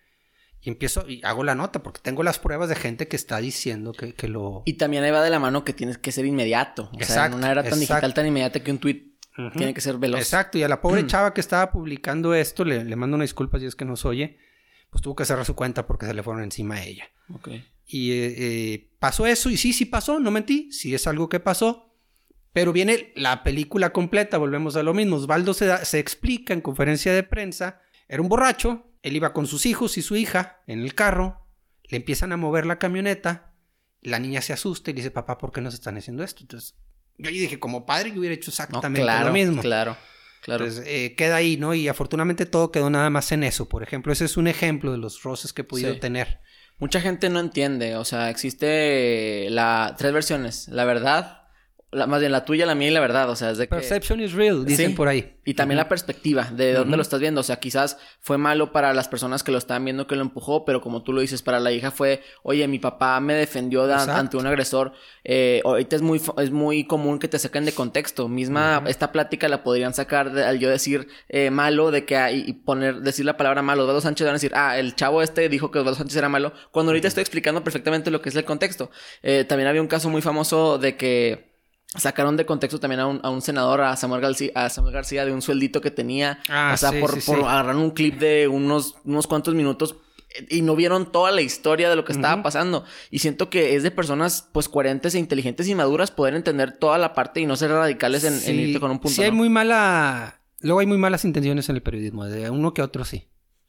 [0.61, 3.93] y empiezo y hago la nota porque tengo las pruebas de gente que está diciendo
[3.93, 4.61] que, que lo...
[4.65, 6.89] Y también ahí va de la mano que tienes que ser inmediato.
[6.93, 9.07] O exacto, sea, en una era tan digital, tan inmediata que un tweet
[9.55, 10.19] tiene que ser veloz.
[10.19, 13.59] Exacto, y a la pobre chava que estaba publicando esto, le, le mando una disculpa
[13.59, 14.37] si es que nos oye,
[14.91, 17.09] pues tuvo que cerrar su cuenta porque se le fueron encima a ella.
[17.33, 17.49] Ok.
[17.87, 21.39] Y eh, eh, pasó eso, y sí, sí pasó, no mentí, sí es algo que
[21.39, 21.87] pasó.
[22.53, 25.15] Pero viene la película completa, volvemos a lo mismo.
[25.15, 29.65] Osvaldo se, se explica en conferencia de prensa, era un borracho, él iba con sus
[29.65, 31.47] hijos y su hija en el carro,
[31.83, 33.53] le empiezan a mover la camioneta,
[34.01, 36.41] la niña se asusta y le dice, papá, ¿por qué nos están haciendo esto?
[36.41, 36.75] Entonces,
[37.17, 39.61] yo ahí dije, como padre, yo hubiera hecho exactamente lo mismo.
[39.61, 39.95] Claro,
[40.41, 40.65] claro.
[40.65, 41.73] Entonces, eh, queda ahí, ¿no?
[41.73, 43.67] Y afortunadamente todo quedó nada más en eso.
[43.69, 45.99] Por ejemplo, ese es un ejemplo de los roces que he podido Sí.
[45.99, 46.39] tener.
[46.79, 51.40] Mucha gente no entiende, o sea, existe la tres versiones, la verdad,
[51.91, 53.75] la, más bien la tuya, la mía y la verdad, o sea, es de que...
[53.75, 54.95] Perception is real, dicen Sí.
[54.95, 55.35] por ahí.
[55.43, 57.41] Y también la perspectiva de dónde lo estás viendo.
[57.41, 60.63] O sea, quizás fue malo para las personas que lo estaban viendo que lo empujó,
[60.65, 63.95] pero como tú lo dices, para la hija fue, oye, mi papá me defendió de-
[63.95, 64.93] ante un agresor.
[65.23, 68.27] Eh, ahorita es muy, es muy común que te saquen de contexto.
[68.27, 72.43] Misma, esta plática la podrían sacar de- al yo decir eh, malo, de que hay,
[72.47, 73.81] y poner, decir la palabra malo.
[73.83, 76.53] Osvaldo Sánchez van a decir, ah, el chavo este dijo que Osvaldo Sánchez era malo,
[76.71, 78.91] cuando ahorita estoy explicando perfectamente lo que es el contexto.
[79.23, 81.50] Eh, también había un caso muy famoso de que
[81.95, 85.25] sacaron de contexto también a un, a un senador, a Samuel, García, a Samuel García,
[85.25, 86.39] de un sueldito que tenía.
[86.47, 87.43] Ah, o sea, sí, por, sí, por sí.
[87.43, 89.97] agarrar un clip de unos, unos cuantos minutos
[90.29, 92.85] eh, y no vieron toda la historia de lo que estaba pasando.
[93.09, 96.97] Y siento que es de personas, pues, coherentes e inteligentes y maduras poder entender toda
[96.97, 99.21] la parte y no ser radicales en, irte con un punto.
[99.21, 100.37] sí muy mala...
[100.61, 103.27] Luego hay muy malas intenciones en el periodismo, de uno que otro sí.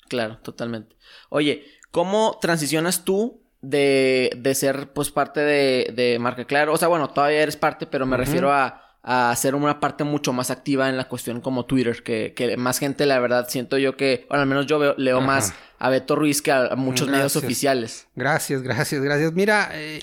[0.08, 0.94] Claro, totalmente.
[1.30, 6.74] Oye, ¿cómo transicionas tú de, de ser, pues, parte de, de Marca Claro?
[6.74, 10.32] O sea, bueno, todavía eres parte, pero me refiero a, a ser una parte mucho
[10.32, 13.96] más activa en la cuestión como Twitter, que, que más gente, la verdad, siento yo
[13.96, 15.26] que, bueno, al menos yo veo, leo Ajá.
[15.26, 18.06] más a Beto Ruiz que a, muchos medios oficiales.
[18.14, 19.32] Gracias, gracias, gracias.
[19.32, 20.00] Mira, eh,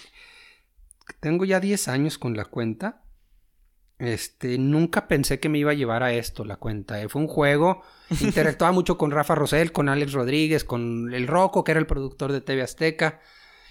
[1.19, 3.03] tengo ya 10 años con la cuenta.
[3.97, 7.01] Este, nunca pensé que me iba a llevar a esto la cuenta.
[7.01, 7.09] eh.
[7.09, 7.83] Fue un juego.
[8.21, 12.31] Interactuaba mucho con Rafa Rosell, con Alex Rodríguez, con el Rocco, que era el productor
[12.31, 13.19] de TV Azteca.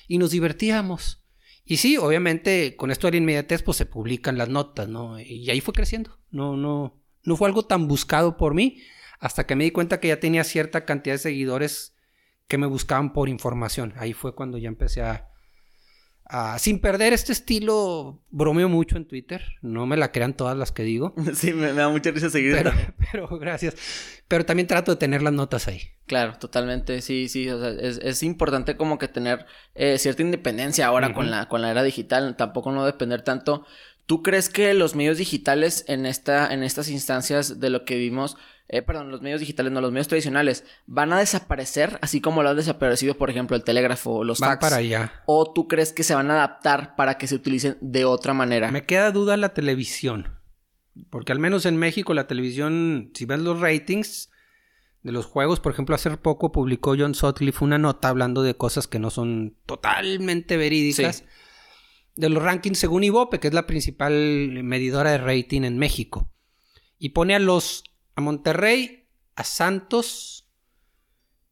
[0.08, 1.22] Y nos divertíamos.
[1.64, 5.20] Y sí, obviamente, con esto de la inmediatez, pues se publican las notas, ¿no?
[5.20, 6.18] Y ahí fue creciendo.
[6.30, 8.78] No, no, no fue algo tan buscado por mí.
[9.20, 11.94] Hasta que me di cuenta que ya tenía cierta cantidad de seguidores
[12.48, 13.92] que me buscaban por información.
[13.96, 15.28] Ahí fue cuando ya empecé a,
[16.28, 19.42] a- sin perder este estilo, bromeo mucho en Twitter.
[19.62, 21.14] No me la crean todas las que digo.
[21.34, 22.54] sí, me, me da mucha risa seguir.
[22.54, 22.72] Pero,
[23.12, 23.74] pero gracias.
[24.28, 25.80] Pero también trato de tener las notas ahí.
[26.06, 30.86] Claro, totalmente, sí, sí, o sea, es, es importante como que tener eh, cierta independencia
[30.86, 33.66] ahora con la, con la era digital, tampoco no depender tanto.
[34.06, 38.38] ¿Tú crees que los medios digitales en esta, en estas instancias de lo que vimos,
[38.70, 42.50] eh, perdón, los medios digitales, no, los medios tradicionales, van a desaparecer, así como lo
[42.50, 44.60] han desaparecido, por ejemplo, el telégrafo los Van fax?
[44.60, 45.22] para allá.
[45.24, 48.70] ¿O tú crees que se van a adaptar para que se utilicen de otra manera?
[48.70, 50.34] Me queda duda la televisión.
[51.08, 54.30] Porque al menos en México la televisión, si ves los ratings
[55.02, 58.86] de los juegos, por ejemplo, hace poco publicó John Sutcliffe una nota hablando de cosas
[58.86, 61.18] que no son totalmente verídicas.
[61.18, 61.24] Sí.
[62.16, 64.12] De los rankings según Ibope, que es la principal
[64.62, 66.30] medidora de rating en México.
[66.98, 67.84] Y pone a los
[68.18, 70.48] a Monterrey, a Santos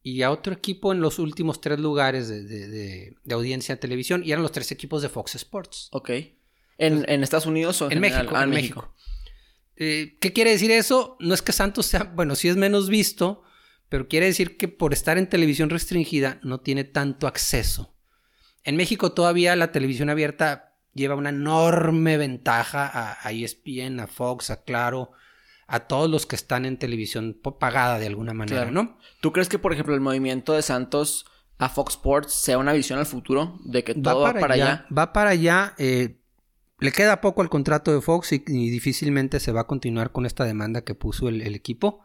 [0.03, 3.79] y a otro equipo en los últimos tres lugares de, de- de- de audiencia en
[3.79, 4.21] televisión.
[4.25, 5.87] Y eran los tres equipos de Fox Sports.
[5.91, 6.09] Ok.
[6.77, 7.99] ¿En, en Estados Unidos o en?
[8.01, 8.93] México, Ah, en México.
[9.77, 11.15] Eh, ¿Qué quiere decir eso?
[11.19, 13.43] No es que Santos sea, bueno, sí es menos visto,
[13.89, 17.95] pero quiere decir que por estar en televisión restringida no tiene tanto acceso.
[18.63, 24.49] En México todavía la televisión abierta lleva una enorme ventaja a, a ESPN, a Fox,
[24.49, 25.11] a Claro,
[25.67, 28.71] a todos los que están en televisión pagada de alguna manera, Claro.
[28.71, 28.97] ¿no?
[29.21, 31.25] ¿Tú crees que, por ejemplo, el movimiento de Santos
[31.57, 34.85] a Fox Sports sea una visión al futuro de que todo va para, allá?
[34.95, 35.73] Va para allá.
[35.77, 36.19] eh,
[36.79, 40.25] le queda poco al contrato de Fox y, y difícilmente se va a continuar con
[40.27, 42.01] esta demanda que puso el, el equipo.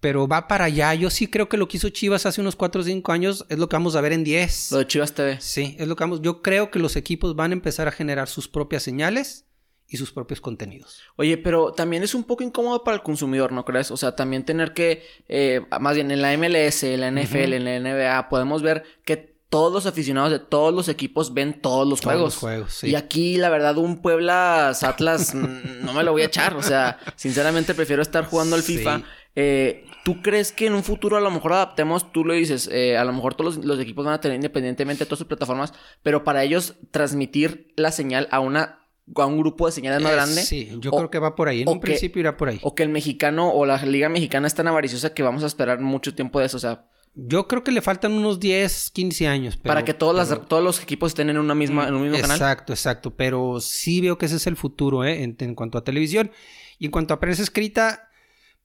[0.00, 0.94] Pero va para allá.
[0.94, 3.58] Yo sí creo que lo que hizo Chivas hace unos 4 o 5 años es
[3.58, 4.72] lo que vamos a ver en 10.
[4.72, 5.38] Lo de Chivas TV.
[5.40, 6.22] Sí, es lo que vamos.
[6.22, 9.46] Yo creo que los equipos van a empezar a generar sus propias señales
[9.90, 11.02] y sus propios contenidos.
[11.16, 13.90] Oye, pero también es un poco incómodo para el consumidor, ¿no crees?
[13.90, 17.64] O sea, también tener que, eh, más bien en la MLS, en la NFL, en
[17.64, 22.00] la NBA, podemos ver que todos los aficionados de todos los equipos ven todos los
[22.00, 22.34] Todos juegos.
[22.34, 22.90] los juegos, sí.
[22.90, 26.54] Y aquí, la verdad, un Puebla Atlas no me lo voy a echar.
[26.54, 28.78] O sea, sinceramente prefiero estar jugando al Sí.
[28.78, 29.02] FIFA.
[29.34, 32.96] Eh, ¿Tú crees que en un futuro a lo mejor adaptemos, tú lo dices, eh,
[32.96, 35.72] a lo mejor todos los, los equipos van a tener independientemente todas sus plataformas,
[36.02, 38.79] pero para ellos transmitir la señal a una
[39.16, 40.42] a un grupo de señales más Eh, grande?
[40.42, 41.62] Sí, yo O- creo que va por ahí.
[41.62, 42.58] En un que- principio irá por ahí.
[42.62, 45.80] O que el mexicano o la liga mexicana es tan avariciosa que vamos a esperar
[45.80, 46.56] mucho tiempo de eso.
[46.56, 49.56] O sea, Yo creo que le faltan unos 10, 15 años.
[49.56, 52.02] pero- para que todos, las- pero- todos los equipos estén en una misma, en un
[52.02, 52.36] mismo canal.
[52.36, 53.10] Exacto, exacto.
[53.16, 55.24] Pero sí veo que ese es el futuro, ¿eh?
[55.24, 56.30] En, en cuanto a televisión.
[56.78, 58.08] Y en cuanto a prensa escrita,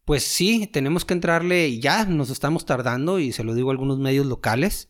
[0.05, 3.73] pues sí, tenemos que entrarle, y ya nos estamos tardando, y se lo digo a
[3.73, 4.89] algunos medios locales,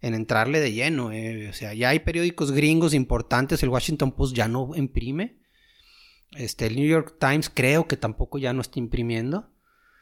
[0.00, 1.12] en entrarle de lleno.
[1.12, 1.48] ¿eh?
[1.48, 5.40] O sea, ya hay periódicos gringos importantes, el Washington Post ya no imprime.
[6.32, 9.49] Este, el New York Times creo que tampoco ya no está imprimiendo.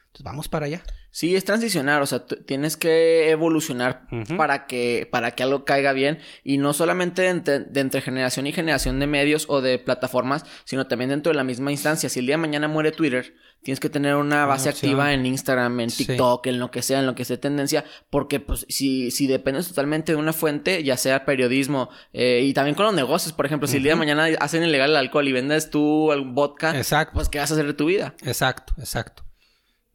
[0.09, 0.83] Entonces vamos para allá.
[1.11, 6.19] Sí, es transicionar, o sea, tienes que evolucionar para, que, para que algo caiga bien
[6.43, 11.09] y no solamente de entre, generación y generación de medios o de plataformas, sino también
[11.09, 12.09] dentro de la misma instancia.
[12.09, 15.79] Si el día de mañana muere Twitter, tienes que tener una base activa en Instagram,
[15.79, 19.25] en TikTok, en lo que sea, en lo que sea tendencia, porque pues si, si
[19.25, 23.47] dependes totalmente de una fuente, ya sea periodismo eh, y también con los negocios, por
[23.47, 26.73] ejemplo, si el día de mañana hacen ilegal el alcohol y vendes tú algún vodka,
[27.13, 28.13] pues ¿qué vas a hacer de tu vida?
[28.23, 29.28] Exacto, exacto.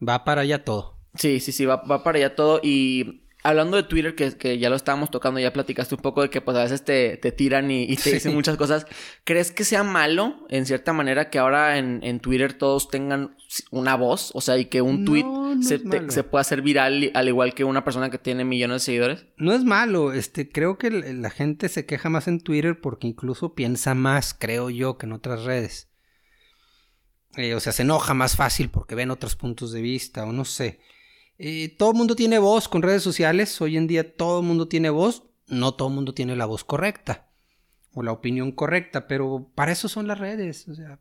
[0.06, 0.98] Va para allá todo.
[1.14, 2.60] Sí, sí, sí, va, va para allá todo.
[2.62, 6.30] Y hablando de Twitter, que, que, ya lo estábamos tocando, ya platicaste un poco de
[6.30, 8.86] que pues a veces te, te tiran y, te dicen muchas cosas.
[9.22, 13.36] ¿Crees que sea malo, en cierta manera, que ahora en, en Twitter todos tengan
[13.70, 14.32] una voz?
[14.34, 15.24] O sea, y que un tweet
[15.62, 19.26] se, se, pueda hacer viral al igual que una persona que tiene millones de seguidores.
[19.36, 23.54] No es malo, este, creo que la gente se queja más en Twitter porque incluso
[23.54, 25.90] piensa más, creo yo, que en otras redes.
[27.36, 30.44] Eh, o sea, se enoja más fácil porque ven otros puntos de vista, o no
[30.44, 30.80] sé.
[31.38, 33.60] Eh, todo el mundo tiene voz con redes sociales.
[33.60, 35.24] Hoy en día todo el mundo tiene voz.
[35.48, 37.28] No todo el mundo tiene la voz correcta
[37.92, 40.68] o la opinión correcta, pero para eso son las redes.
[40.68, 40.98] O sea,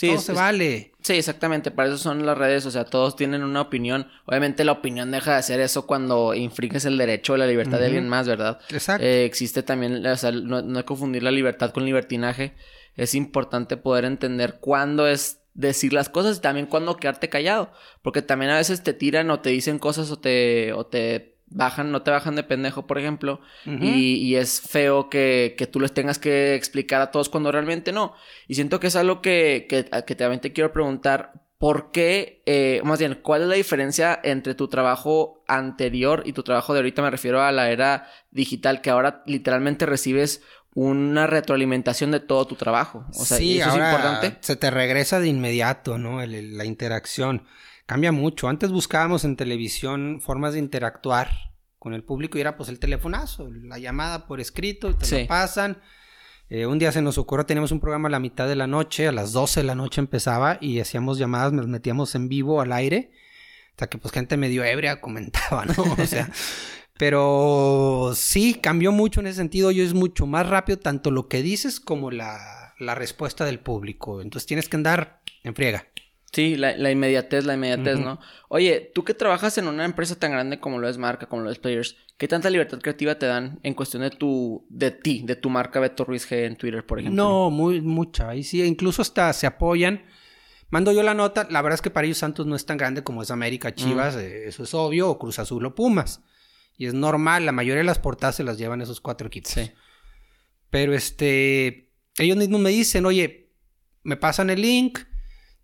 [0.00, 0.92] todo se vale.
[1.02, 1.70] Sí, exactamente.
[1.70, 2.64] Para eso son las redes.
[2.66, 4.08] O sea, todos tienen una opinión.
[4.26, 7.86] Obviamente la opinión deja de ser eso cuando infringes el derecho o la libertad de
[7.86, 8.60] alguien más, ¿verdad?
[8.70, 9.04] Exacto.
[9.04, 12.54] Eh, existe también, o sea, no, no confundir la libertad con libertinaje.
[12.94, 17.72] Es importante poder entender cuándo es decir las cosas y también cuando quedarte callado.
[18.02, 21.92] Porque también a veces te tiran o te dicen cosas o te, o te bajan,
[21.92, 23.40] no te bajan de pendejo, por ejemplo.
[23.66, 27.92] y, y, es feo que, que, tú les tengas que explicar a todos cuando realmente
[27.92, 28.14] no.
[28.48, 31.32] Y siento que es algo que, que, que también te quiero preguntar.
[31.62, 36.42] ¿Por qué, eh, más bien, cuál es la diferencia entre tu trabajo anterior y tu
[36.42, 37.02] trabajo de ahorita?
[37.02, 40.42] Me refiero a la era digital, que ahora literalmente recibes
[40.74, 43.06] una retroalimentación de todo tu trabajo.
[43.14, 44.38] O sea, sí, eso es importante.
[44.40, 46.20] Se te regresa de inmediato, ¿no?
[46.26, 47.46] la interacción.
[47.86, 48.48] Cambia mucho.
[48.48, 51.30] Antes buscábamos en televisión formas de interactuar
[51.78, 55.28] con el público y era pues el telefonazo, la llamada por escrito, y te lo
[55.28, 55.80] pasan.
[56.54, 59.08] Eh, un día se nos ocurrió, teníamos un programa a la mitad de la noche,
[59.08, 62.74] a las 12 de la noche empezaba y hacíamos llamadas, nos metíamos en vivo al
[62.74, 63.10] aire,
[63.70, 65.82] hasta que pues gente medio ebria comentaba, ¿no?
[65.98, 66.30] O sea,
[66.98, 69.70] Pero sí, cambió mucho en ese sentido.
[69.70, 74.20] Yo es mucho más rápido tanto lo que dices como la, la respuesta del público.
[74.20, 75.86] Entonces tienes que andar en friega.
[76.32, 78.18] Sí, la, la inmediatez, la inmediatez, ¿no?
[78.48, 81.50] Oye, tú que trabajas en una empresa tan grande como lo es Marca, como lo
[81.50, 85.36] es Players, ¿qué tanta libertad creativa te dan en cuestión de tu, de ti, de
[85.36, 87.22] tu marca Beto Ruiz G en Twitter, por ejemplo?
[87.22, 88.30] No, muy, mucha.
[88.30, 90.06] Ahí sí, incluso hasta se apoyan.
[90.70, 93.04] Mando yo la nota, la verdad es que para ellos Santos no es tan grande
[93.04, 96.22] como es América, Chivas, eh, eso es obvio, o Cruz Azul o Pumas.
[96.78, 99.52] Y es normal, la mayoría de las portadas se las llevan esos cuatro equipos.
[99.52, 99.70] Sí.
[100.70, 103.50] Pero este, ellos mismos me dicen, oye,
[104.02, 105.00] me pasan el link,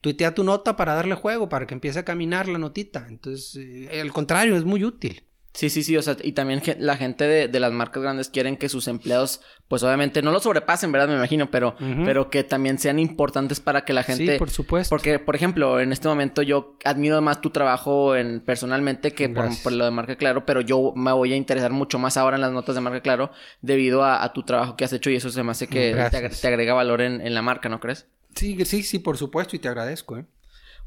[0.00, 3.06] tuitea tu nota para darle juego, para que empiece a caminar la notita.
[3.08, 3.56] Entonces,
[3.90, 5.24] eh, al contrario, es muy útil.
[5.58, 8.68] Sí, sí, sí, o sea, y también la gente de, las marcas grandes quieren que
[8.68, 11.08] sus empleados, pues obviamente no lo sobrepasen, ¿verdad?
[11.08, 14.34] Me imagino, pero, pero que también sean importantes para que la gente...
[14.34, 14.90] Sí, por supuesto.
[14.90, 19.72] Porque, por ejemplo, en este momento yo admiro más tu trabajo en, personalmente que por,
[19.72, 22.52] lo de Marca Claro, pero yo me voy a interesar mucho más ahora en las
[22.52, 25.50] notas de Marca Claro debido a, tu trabajo que has hecho y eso se me
[25.50, 28.06] hace que te, agrega valor en, en la marca, ¿no crees?
[28.34, 30.26] Sí, sí, sí, por supuesto, y te agradezco, ¿eh?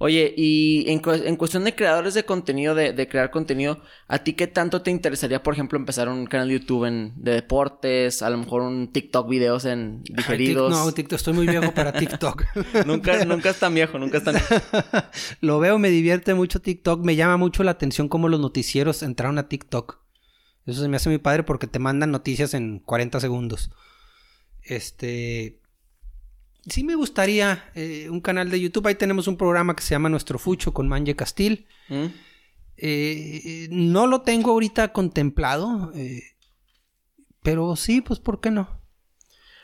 [0.04, 0.98] Oye, y en,
[1.38, 5.54] cuestión de creadores de contenido, de, crear contenido, ¿a ti qué tanto te interesaría, por
[5.54, 9.66] ejemplo, empezar un canal de YouTube en, de deportes, a lo mejor un TikTok videos
[9.66, 10.72] en digeridos?
[10.72, 12.46] no, TikTok, estoy muy viejo para TikTok.
[12.88, 14.56] nunca, nunca es tan viejo, nunca es tan viejo.
[15.40, 19.38] Lo veo, me divierte mucho TikTok, me llama mucho la atención cómo los noticieros entraron
[19.38, 20.00] a TikTok.
[20.66, 23.70] Eso se me hace muy padre porque te mandan noticias en 40 segundos.
[24.64, 25.61] Este,
[26.68, 28.88] sí me gustaría eh, un canal de YouTube.
[28.88, 31.68] Ahí tenemos un programa que se llama Nuestro Fucho con Manje Castil.
[31.90, 32.06] Mm.
[32.78, 36.24] Eh, no lo tengo ahorita contemplado, eh,
[37.44, 38.82] pero sí, pues ¿por qué no?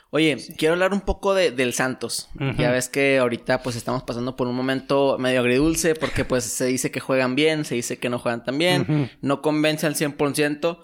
[0.10, 2.30] Oye, quiero hablar un poco de, del Santos.
[2.58, 6.66] Ya ves que ahorita pues estamos pasando por un momento medio agridulce porque pues se
[6.66, 10.80] dice que juegan bien, se dice que no juegan tan bien, no convence al 100%.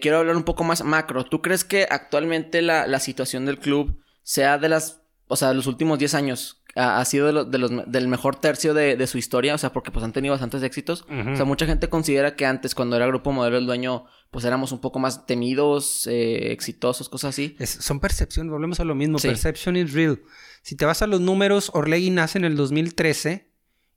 [0.00, 1.24] quiero hablar un poco más macro.
[1.24, 5.66] ¿Tú crees que actualmente la, la situación del club sea de las o sea, los
[5.66, 9.72] últimos 10 años ha, sido de, los, del mejor tercio de, su historia, o sea,
[9.72, 11.02] porque pues han tenido bastantes éxitos.
[11.02, 14.72] O sea, mucha gente considera que antes, cuando era Grupo Modelo el dueño, pues éramos
[14.72, 17.56] un poco más temidos, eh, exitosos, cosas así.
[17.64, 20.20] son percepciones, volvemos a lo mismo, perception is real.
[20.62, 23.50] Si te vas a los números, Orlegui nace en el 2013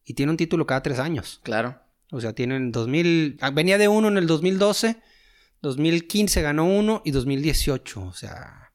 [0.06, 1.40] y tiene un título cada tres años.
[1.44, 1.80] Claro.
[2.12, 5.02] O sea, tiene en 2000, ah, venía de uno en el 2012,
[5.62, 8.67] 2015 ganó uno y 2018, o sea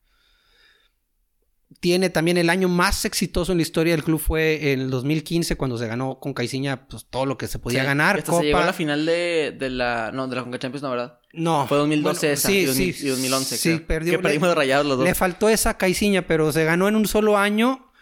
[1.81, 5.57] tiene también el año más exitoso en la historia del club fue en el 2015
[5.57, 8.19] cuando se ganó con Caiciña pues, todo lo que se podía ganar.
[8.19, 10.91] Hasta se llegó a la final de, de la no de la Conca Champions, no
[10.91, 11.19] verdad.
[11.33, 11.67] No.
[11.67, 13.57] Fue 2012 esa, sí, y, 2000 sí, y 2011.
[13.57, 13.87] sí, creo.
[13.87, 14.13] perdió.
[14.13, 15.07] Que perdimos de rayados los dos.
[15.07, 17.93] Le faltó esa Caiciña, pero se ganó en un solo año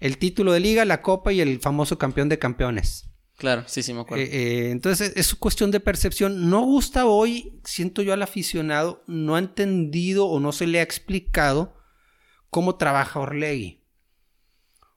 [0.00, 3.06] el título de liga, la copa y el famoso campeón de campeones.
[3.36, 4.22] Claro, sí, sí me acuerdo.
[4.22, 6.50] Eh, eh, entonces es cuestión de percepción.
[6.50, 10.82] No gusta hoy, siento yo al aficionado, no ha entendido o no se le ha
[10.82, 11.79] explicado
[12.50, 13.82] cómo trabaja Orlegui.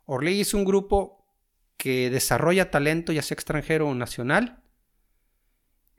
[0.06, 1.26] Orlegui es un grupo
[1.78, 4.63] que desarrolla talento, ya sea extranjero o nacional,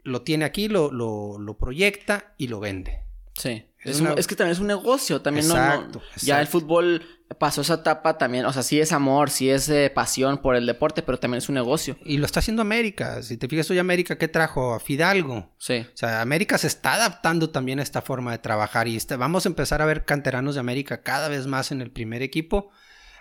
[0.03, 3.05] lo tiene aquí, lo, lo, lo proyecta y lo vende.
[3.37, 3.65] Sí.
[3.81, 6.37] es Es, un- una- es que también es un negocio, también no- no, Exacto, Ya
[6.41, 6.61] el exacto.
[6.61, 7.03] fútbol
[7.39, 10.67] pasó esa etapa también, o sea, sí es amor, sí es eh, pasión por el
[10.67, 11.97] deporte, pero también es un negocio.
[12.05, 13.23] Y lo está haciendo América.
[13.23, 14.73] Si te fijas hoy América, ¿qué trajo?
[14.75, 15.53] A Fidalgo.
[15.59, 15.85] Sí.
[15.93, 19.47] O sea, América se está adaptando también a esta forma de trabajar y este- vamos
[19.47, 22.71] a empezar a ver canteranos de América cada vez más en el primer equipo.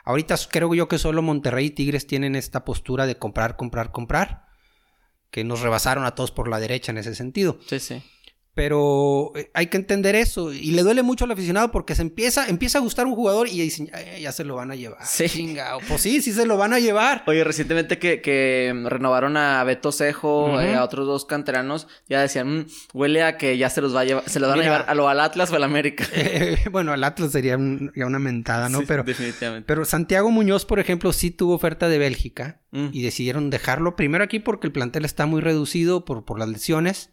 [0.06, 4.46] Ahorita creo yo que solo Monterrey y Tigres tienen esta postura de comprar, comprar, comprar,
[5.32, 7.58] que nos rebasaron a todos por la derecha en ese sentido.
[7.68, 8.04] Sí, sí.
[8.56, 12.48] Pero eh, hay que entender eso y le duele mucho al aficionado porque se empieza,
[12.48, 15.00] empieza a gustar un jugador y dicen, "Ay, ya se lo van a llevar.
[15.06, 15.28] Sí.
[15.28, 15.80] Chingao.
[15.88, 17.24] Pues sí, sí se lo van a llevar.
[17.26, 22.60] Oye, recientemente que, que renovaron a Beto Cejo, eh, a otros dos canteranos, ya decían,
[22.60, 24.72] "Mm, huele a que ya se los va a llevar, se los van Mira.
[24.72, 26.06] a llevar a lo al Atlas o al América.
[26.14, 28.80] Eh, bueno, al Atlas sería un- ya una mentada, ¿no?
[28.80, 29.66] Sí, pero definitivamente.
[29.68, 32.88] Pero Santiago Muñoz, por ejemplo, sí tuvo oferta de Bélgica Mm.
[32.92, 37.10] y decidieron dejarlo primero aquí porque el plantel está muy reducido por, por las lesiones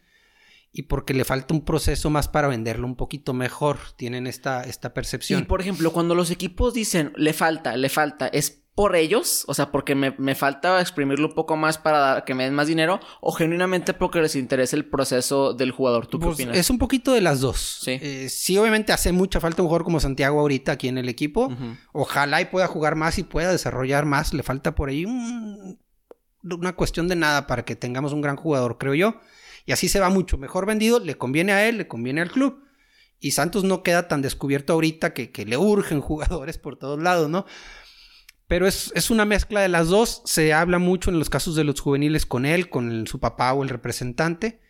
[0.72, 3.78] y porque le falta un proceso más para venderlo un poquito mejor.
[3.96, 5.40] Tienen esta, esta percepción.
[5.40, 9.44] Y por ejemplo, cuando los equipos dicen, le falta, le falta, ¿es por ellos?
[9.48, 12.54] O sea, porque me, me falta exprimirlo un poco más para dar- que me den
[12.54, 16.06] más dinero, o genuinamente porque les interesa el proceso del jugador.
[16.06, 16.56] ¿Tú qué Pues, opinas?
[16.56, 17.80] es un poquito de las dos.
[17.82, 17.98] Sí.
[18.00, 21.52] Eh, sí, obviamente hace mucha falta un jugador como Santiago ahorita aquí en el equipo.
[21.92, 24.32] Ojalá y pueda jugar más y pueda desarrollar más.
[24.32, 25.80] Le falta por ahí un-
[26.42, 29.20] una cuestión de nada para que tengamos un gran jugador, creo yo.
[29.66, 31.00] Y así se va mucho mejor vendido.
[31.00, 32.64] Le conviene a él, le conviene al club.
[33.18, 37.28] Y Santos no queda tan descubierto ahorita que, que le urgen jugadores por todos lados,
[37.28, 37.46] ¿no?
[38.46, 40.22] Pero es, es una mezcla de las dos.
[40.24, 43.52] Se habla mucho en los casos de los juveniles con él, con el- su papá
[43.52, 44.60] o el representante.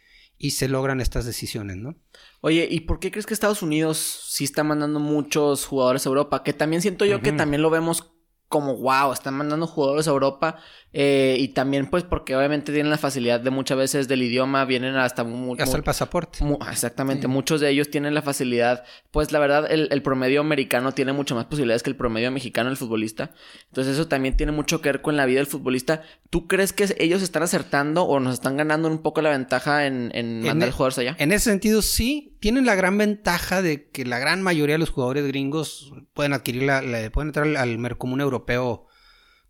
[0.43, 1.97] Y se logran estas decisiones, ¿no?
[2.41, 3.99] Oye, ¿y por qué crees que Estados Unidos
[4.31, 6.43] sí está mandando muchos jugadores a Europa?
[6.43, 8.13] Que también siento yo que también lo vemos
[8.49, 10.59] como wow, están mandando jugadores a Europa
[10.93, 14.97] eh, y también pues porque obviamente tienen la facilidad de muchas veces del idioma, vienen
[14.97, 15.57] hasta muy...
[15.61, 16.43] Hasta el pasaporte.
[16.45, 17.29] Mu- exactamente, Sí.
[17.29, 21.35] muchos de ellos tienen la facilidad, pues la verdad el, el promedio americano tiene mucho
[21.37, 23.31] más posibilidades que el promedio mexicano el futbolista,
[23.69, 26.03] entonces eso también tiene mucho que ver con la vida del futbolista.
[26.29, 30.11] ¿Tú crees que ellos están acertando o nos están ganando un poco la ventaja en,
[30.15, 31.17] en mandar e- jugadores allá?
[31.19, 34.91] En ese sentido, sí, tienen la gran ventaja de que la gran mayoría de los
[34.91, 38.87] jugadores gringos pueden adquirir la, la- pueden entrar al, al mercomún europeo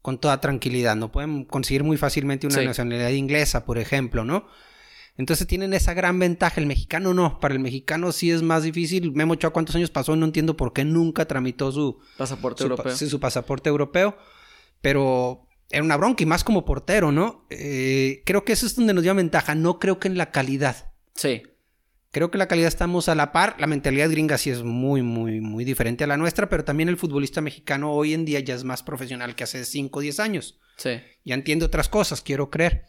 [0.02, 2.64] con toda tranquilidad, no pueden conseguir muy fácilmente una Sí.
[2.64, 4.46] nacionalidad inglesa, por ejemplo, ¿no?
[5.16, 6.60] Entonces tienen esa gran ventaja.
[6.60, 7.40] El mexicano no.
[7.40, 9.12] Para el mexicano sí es más difícil.
[9.12, 10.16] Memo Ochoa, ¿cuántos años pasó?
[10.16, 12.96] No entiendo por qué nunca tramitó su, Pasaporte su, europeo.
[12.96, 14.16] su pasaporte europeo.
[14.80, 17.44] Pero era una bronca y más como portero, ¿no?
[17.50, 19.54] Eh, creo que eso es donde nos dio ventaja.
[19.54, 20.92] No creo que en la calidad.
[21.14, 21.42] Sí,
[22.12, 23.54] Creo que la calidad estamos a la par.
[23.58, 26.96] La mentalidad gringa sí es muy, muy, muy diferente a la nuestra, pero también el
[26.96, 30.58] futbolista mexicano hoy en día ya es más profesional que hace 5 o 10 años.
[30.76, 31.00] sí.
[31.24, 32.84] Ya entiende otras cosas, quiero creer.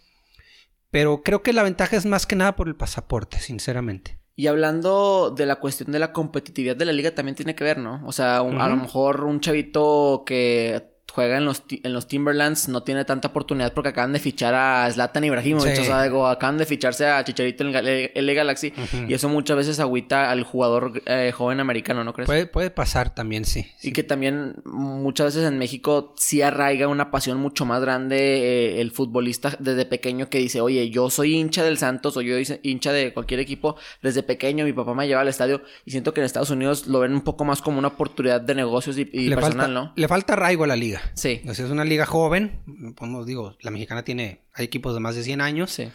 [0.89, 4.17] Pero creo que la ventaja es más que nada por el pasaporte, sinceramente.
[4.35, 7.77] Y hablando de la cuestión de la competitividad de la liga también tiene que ver,
[7.77, 8.01] ¿no?
[8.05, 12.69] O sea, un- a lo mejor un chavito que juega en los, en los Timberlands
[12.69, 15.81] no tiene tanta oportunidad porque acaban de fichar a Zlatan Ibrahimovic, Sí.
[15.81, 19.05] o sea, digo, acaban de ficharse a Chicharito en el LA Galaxy Ujú.
[19.09, 22.27] y eso muchas veces agüita al jugador eh, joven americano, ¿no crees?
[22.27, 23.67] Puede, puede pasar también, sí.
[23.81, 23.93] Y sí.
[23.93, 28.91] que también muchas veces en México sí arraiga una pasión mucho más grande eh, el
[28.91, 32.91] futbolista desde pequeño que dice, oye, yo soy hincha del Santos o yo soy hincha
[32.93, 36.25] de cualquier equipo desde pequeño, mi papá me lleva al estadio y siento que en
[36.25, 39.67] Estados Unidos lo ven un poco más como una oportunidad de negocios y, personal, falta,
[39.67, 39.93] ¿no?
[39.95, 41.00] le falta arraigo a la liga.
[41.13, 42.59] Sí, sea, es una liga joven.
[42.95, 44.41] Como digo, la mexicana tiene.
[44.53, 45.71] Hay equipos de más de 100 años.
[45.71, 45.89] sí.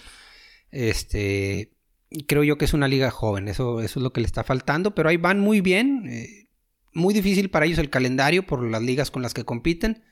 [0.70, 1.72] Este,
[2.26, 4.94] creo yo que es una liga joven, eso, eso es lo que le está faltando,
[4.94, 6.06] pero ahí van muy bien.
[6.08, 6.46] eh,
[6.96, 10.02] muy difícil para ellos el calendario por las ligas con las que compiten,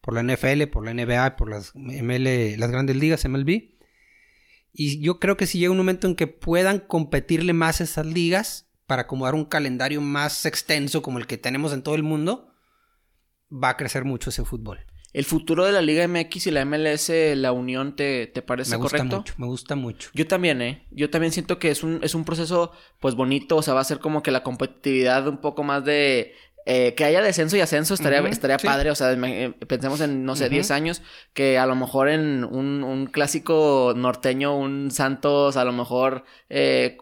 [0.00, 3.70] por la NFL, por la NBA, por las ML, las grandes ligas MLB.
[4.72, 8.68] Y yo creo que si llega un momento en que puedan competirle más esas ligas
[8.86, 12.53] para acomodar un calendario más extenso como el que tenemos en todo el mundo,
[13.50, 14.80] va a crecer mucho ese fútbol.
[15.12, 18.78] El futuro de la Liga MX y la MLS, la unión, ¿te, te parece Me
[18.78, 19.16] gusta correcto?
[19.18, 20.10] mucho, me gusta mucho.
[20.12, 20.86] Yo también, ¿eh?
[20.90, 23.56] Yo también siento que es un, es un proceso, pues, bonito.
[23.56, 26.34] O sea, va a ser como que la competitividad un poco más de...
[26.66, 28.90] eh, que haya descenso y ascenso estaría, estaría padre.
[28.90, 31.02] O sea, eh, pensemos en, no sé, 10 años,
[31.34, 36.96] que a lo mejor en un, un, clásico norteño, un Santos, a lo mejor, eh,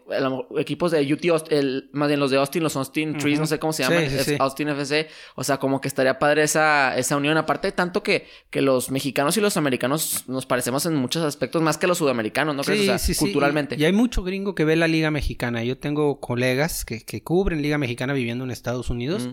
[0.59, 3.73] equipos de UT, el, más bien los de Austin, los Austin Trees, no sé cómo
[3.73, 4.05] se llaman,
[4.41, 5.09] Austin FC.
[5.37, 7.37] O sea, como que estaría padre esa, esa unión.
[7.37, 11.79] Aparte, tanto que, que los mexicanos y los americanos nos parecemos en muchos aspectos más
[11.79, 12.89] que los sudamericanos, ¿no crees?
[12.89, 13.77] O sea, culturalmente.
[13.79, 15.63] Y, hay mucho gringo que ve la Liga Mexicana.
[15.63, 19.29] Yo tengo colegas que, que cubren Liga Mexicana viviendo en Estados Unidos.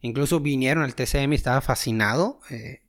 [0.00, 2.40] Incluso vinieron al TCM y estaba fascinado.
[2.50, 2.82] Eh,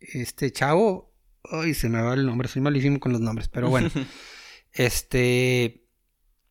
[0.00, 1.12] este chavo,
[1.44, 3.90] ay, se me va el nombre, soy malísimo con los nombres, pero bueno.
[4.72, 5.86] este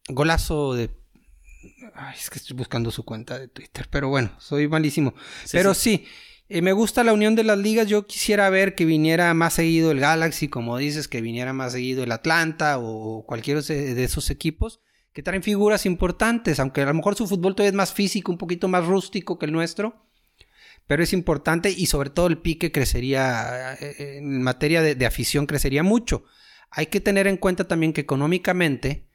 [0.08, 0.90] golazo de
[1.94, 5.14] Ay, es que estoy buscando su cuenta de Twitter, pero bueno, soy malísimo.
[5.52, 6.06] pero sí,
[6.48, 7.88] eh, me gusta la unión de las ligas.
[7.88, 12.04] Yo quisiera ver que viniera más seguido el Galaxy, como dices, que viniera más seguido
[12.04, 14.80] el Atlanta o cualquiera de esos equipos
[15.14, 18.38] que traen figuras importantes, aunque a lo mejor su fútbol todavía es más físico, un
[18.38, 20.06] poquito más rústico que el nuestro,
[20.88, 25.84] pero es importante y sobre todo el pique crecería, eh, en materia de, afición crecería
[25.84, 26.24] mucho.
[26.72, 29.08] Hay que tener en cuenta también que económicamente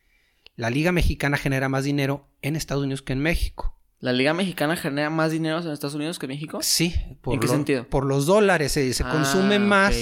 [0.57, 3.77] la Liga Mexicana genera más dinero en Estados Unidos que en México.
[4.01, 6.59] ¿La Liga Mexicana genera más dinero en Estados Unidos que en México?
[6.63, 6.95] Sí.
[7.23, 7.89] Por ¿En qué sentido?
[7.89, 9.97] Por los dólares, se, ah, consume más.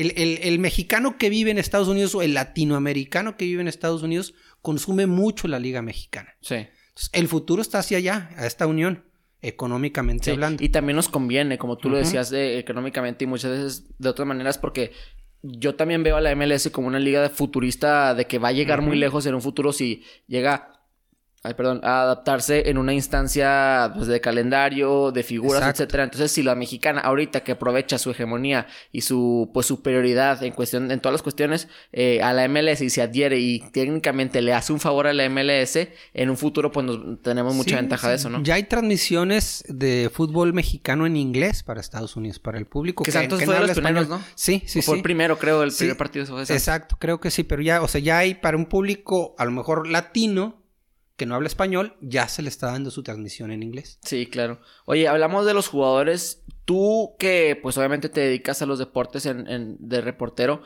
[0.00, 4.02] El, el, mexicano que vive en Estados Unidos o el latinoamericano que vive en Estados
[4.02, 6.36] Unidos consume mucho la Liga Mexicana.
[6.40, 6.54] Sí.
[6.54, 9.04] Entonces, el futuro está hacia allá, a esta unión,
[9.42, 10.64] económicamente hablando.
[10.64, 14.26] Y también nos conviene, como tú lo decías, de, económicamente y muchas veces de otras
[14.26, 14.92] maneras, porque
[15.42, 18.52] yo también veo a la MLS como una liga de futurista de que va a
[18.52, 20.77] llegar muy lejos en un futuro si llega
[21.42, 26.04] ay, perdón, a adaptarse en una instancia pues, de calendario, de figuras, etcétera.
[26.04, 30.90] Entonces, si la mexicana ahorita que aprovecha su hegemonía y su pues superioridad en cuestión,
[30.90, 34.72] en todas las cuestiones, eh, a la MLS y se adhiere y técnicamente le hace
[34.72, 36.86] un favor a la MLS, en un futuro pues
[37.22, 38.42] tenemos mucha ventaja de eso, ¿no?
[38.42, 43.04] Ya hay transmisiones de fútbol mexicano en inglés para Estados Unidos, para el público.
[43.04, 44.20] Que, Santos fue de los primeros, ¿no?
[44.34, 44.82] Sí, sí, sí.
[44.82, 46.26] Fue el primero, creo, el primer partido.
[46.26, 49.44] Fue Exacto, creo que sí, pero ya, o sea, ya hay para un público a
[49.44, 50.67] lo mejor latino
[51.18, 53.98] que no habla español, ya se le está dando su transmisión en inglés.
[54.02, 54.60] Sí, claro.
[54.86, 56.44] Oye, hablamos de los jugadores.
[56.64, 60.62] Tú que pues obviamente te dedicas a los deportes en, de reportero,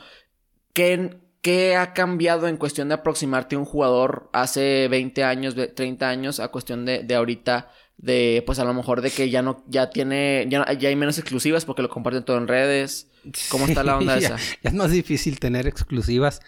[0.74, 6.08] ¿qué, ¿qué, ha cambiado en cuestión de aproximarte a un jugador hace 20 años, 30
[6.08, 7.70] años, a cuestión de, de ahorita?
[7.96, 11.18] de pues a lo mejor de que ya no ya tiene ya, ya hay menos
[11.18, 13.06] exclusivas porque lo comparten todo en redes
[13.48, 16.40] cómo está la onda esa ya es más difícil tener exclusivas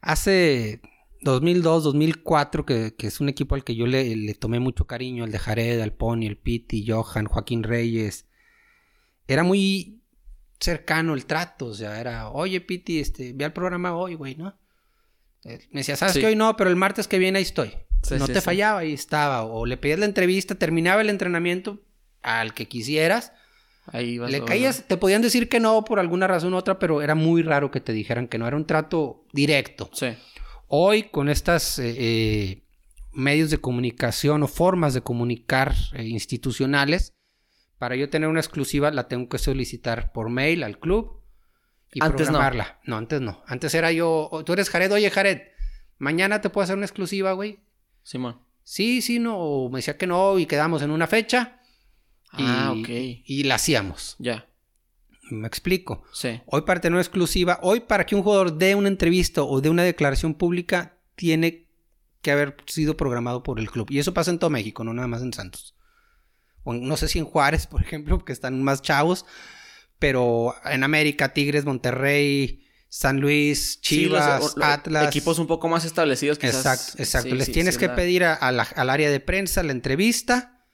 [0.00, 0.80] hace
[1.22, 5.32] 2002, 2004, que, que, es un equipo al que yo le, tomé mucho cariño, el
[5.32, 8.26] de Jared, el Pony, el Piti, Johan, Joaquín Reyes.
[9.28, 10.02] Era muy
[10.60, 14.56] cercano el trato, o sea, era, oye Piti, este, ve al programa hoy, güey, ¿no?
[15.44, 16.56] Eh, me decía, ¿sabes que hoy no?
[16.56, 17.72] Pero el martes que viene ahí estoy.
[18.18, 19.44] no te fallaba, ahí estaba.
[19.44, 21.82] O le pedías la entrevista, terminaba el entrenamiento
[22.22, 23.32] al que quisieras.
[23.86, 27.02] Ahí vas Le caías, te podían decir que no por alguna razón u otra, pero
[27.02, 28.46] era muy raro que te dijeran que no.
[28.46, 29.90] Era un trato directo.
[29.92, 30.14] Sí.
[30.74, 32.62] Hoy con estas eh, eh,
[33.12, 37.12] medios de comunicación o formas de comunicar eh, institucionales,
[37.76, 41.20] para yo tener una exclusiva la tengo que solicitar por mail al club
[41.92, 42.80] y antes programarla.
[42.84, 42.96] No.
[42.96, 43.42] antes no.
[43.46, 45.42] Antes era yo, tú eres Jared, oye Jared,
[45.98, 47.60] mañana te puedo hacer una exclusiva, güey.
[48.02, 48.40] Simón.
[48.62, 49.36] Sí, sí, no.
[49.36, 51.60] O me decía que no y quedamos en una fecha.
[52.30, 52.88] Ah, ok.
[52.88, 54.16] Y la hacíamos.
[54.18, 54.48] Ya.
[55.32, 56.02] Me explico.
[56.12, 56.40] Sí.
[56.46, 59.70] Hoy para tener una exclusiva, hoy para que un jugador dé una entrevista o dé
[59.70, 61.68] una declaración pública, tiene
[62.20, 63.90] que haber sido programado por el club.
[63.90, 65.74] Y eso pasa en todo México, no nada más en Santos.
[66.64, 69.26] O no sé si en Juárez, por ejemplo, que están más chavos,
[69.98, 75.06] pero en América, Tigres, Monterrey, San Luis, Chivas, Atlas.
[75.06, 76.56] Equipos un poco más establecidos quizás.
[76.56, 77.34] Exacto, exacto.
[77.34, 80.66] Les tienes que pedir al área de prensa la entrevista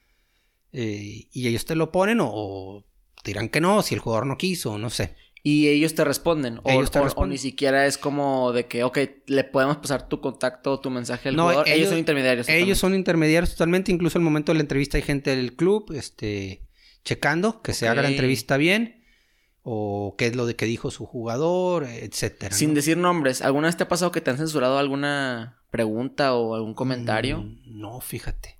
[0.71, 2.85] eh, y ellos te lo ponen o
[3.23, 5.15] dirán que no, si el jugador no quiso, no sé.
[5.41, 6.59] Y ellos te responden.
[6.63, 11.29] O, ni siquiera es como de que, ok, le podemos pasar tu contacto, tu mensaje
[11.29, 11.67] al jugador.
[11.67, 12.49] Ellos, son intermediarios.
[12.49, 13.91] Ellos son intermediarios totalmente.
[13.91, 16.67] Incluso al momento de la entrevista hay gente del club, este,
[17.05, 19.05] checando que se haga la entrevista bien.
[19.61, 22.55] O qué es lo de que dijo su jugador, etcétera.
[22.55, 26.55] Sin decir nombres, ¿alguna vez te ha pasado que te han censurado alguna pregunta o
[26.55, 27.41] algún comentario?
[27.41, 28.58] Mm, no, fíjate.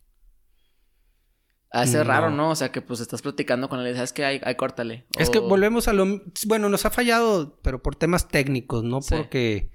[1.72, 2.50] Hace raro, ¿no?
[2.50, 5.06] O sea, que pues estás platicando con él y sabes que hay, hay córtale.
[5.18, 6.22] Es que volvemos a lo...
[6.48, 9.02] Bueno, nos ha fallado, pero por temas técnicos, ¿no?
[9.02, 9.70] Porque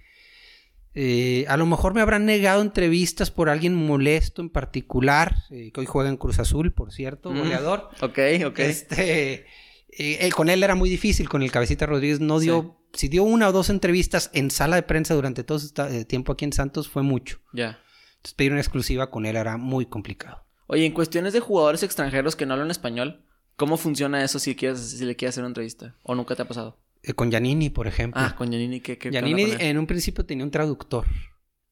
[0.94, 5.80] eh, a lo mejor me habrán negado entrevistas por alguien molesto en particular, eh, que
[5.80, 7.38] hoy juega en Cruz Azul, por cierto, mm.
[7.38, 7.88] goleador.
[8.00, 8.58] Ok, ok.
[8.58, 9.46] Este,
[9.90, 12.80] eh, con él era muy difícil, con el Cabecita Rodríguez no dio...
[12.92, 16.44] Si dio una o dos entrevistas en sala de prensa durante todo este tiempo aquí
[16.44, 17.40] en Santos, fue mucho.
[17.52, 17.80] Ya.
[18.18, 20.43] Entonces pedir una exclusiva con él era muy complicado.
[20.66, 23.24] Oye, en cuestiones de jugadores extranjeros que no hablan español,
[23.56, 25.96] ¿cómo funciona eso si, quieres, si le quieres hacer una entrevista?
[26.02, 26.78] ¿O nunca te ha pasado?
[27.02, 28.20] Eh, con Giannini, por ejemplo.
[28.20, 31.06] Ah, con Giannini, ¿qué, qué Giannini en un principio tenía un traductor.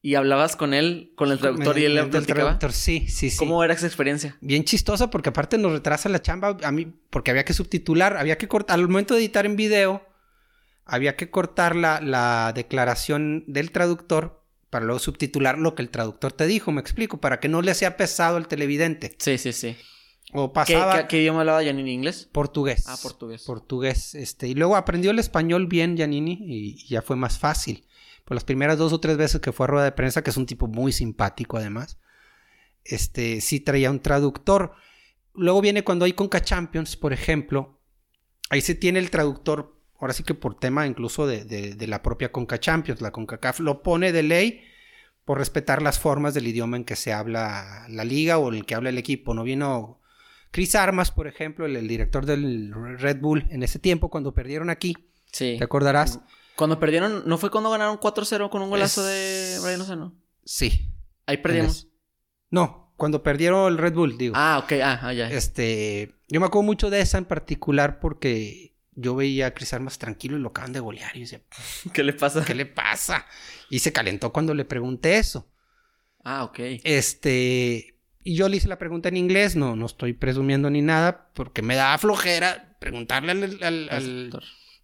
[0.05, 2.05] ¿Y hablabas con él, con el traductor y él le?
[2.05, 3.37] Traductor, sí, sí, sí.
[3.37, 4.37] ¿Cómo era esa experiencia?
[4.41, 8.37] Bien chistosa porque aparte nos retrasa la chamba a mí porque había que subtitular, había
[8.37, 10.05] que cortar, al momento de editar en video,
[10.83, 14.42] había que cortar la, la declaración del traductor
[14.73, 17.75] para luego subtitular lo que el traductor te dijo, me explico, para que no le
[17.75, 19.15] sea pesado al televidente.
[19.19, 19.77] Sí, sí, sí.
[20.33, 21.07] O pasaba...
[21.07, 21.93] ¿Qué, idioma hablaba Giannini?
[21.93, 22.27] ¿Inglés?
[22.31, 22.85] Portugués.
[22.87, 23.43] Ah, portugués.
[23.43, 24.15] Portugués.
[24.15, 27.85] Este, y luego aprendió el español bien Giannini y ya fue más fácil.
[28.25, 30.37] Por las primeras dos o tres veces que fue a rueda de prensa, que es
[30.37, 31.99] un tipo muy simpático además,
[32.83, 34.73] este, sí traía un traductor.
[35.35, 37.79] Luego viene cuando hay Conca Champions, por ejemplo,
[38.49, 42.59] ahí se tiene el traductor, ahora sí que por tema incluso de, la propia Conca
[42.59, 44.61] Champions, la CONCACAF lo pone de ley
[45.23, 48.65] por respetar las formas del idioma en que se habla la liga o en el
[48.65, 49.33] que habla el equipo.
[49.33, 50.01] No vino
[50.51, 54.93] Chris Armas, por ejemplo, el, director del Red Bull en ese tiempo cuando perdieron aquí.
[55.31, 55.55] Sí.
[55.57, 56.19] ¿Te acordarás?
[56.57, 60.13] Cuando perdieron, ¿no fue cuando ganaron 4-0 con un golazo de Brian Lozano?
[60.43, 60.91] Sí.
[61.25, 61.87] Ahí perdimos.
[62.49, 64.35] No, cuando perdieron el Red Bull, digo.
[64.35, 65.31] Ah, ok, ah, ah, ya.
[65.31, 69.97] Este, yo me acuerdo mucho de esa en particular porque yo veía a Chris Armas
[69.97, 71.41] tranquilo y lo acaban de golear y decía,
[71.93, 72.43] ¿qué le pasa?
[72.45, 73.25] ¿Qué le pasa?
[73.69, 75.49] Y se calentó cuando le pregunté eso.
[76.23, 76.59] Ah, ok.
[76.83, 81.29] Este, y yo le hice la pregunta en inglés, no, no estoy presumiendo ni nada,
[81.33, 84.31] porque me daba flojera preguntarle al, al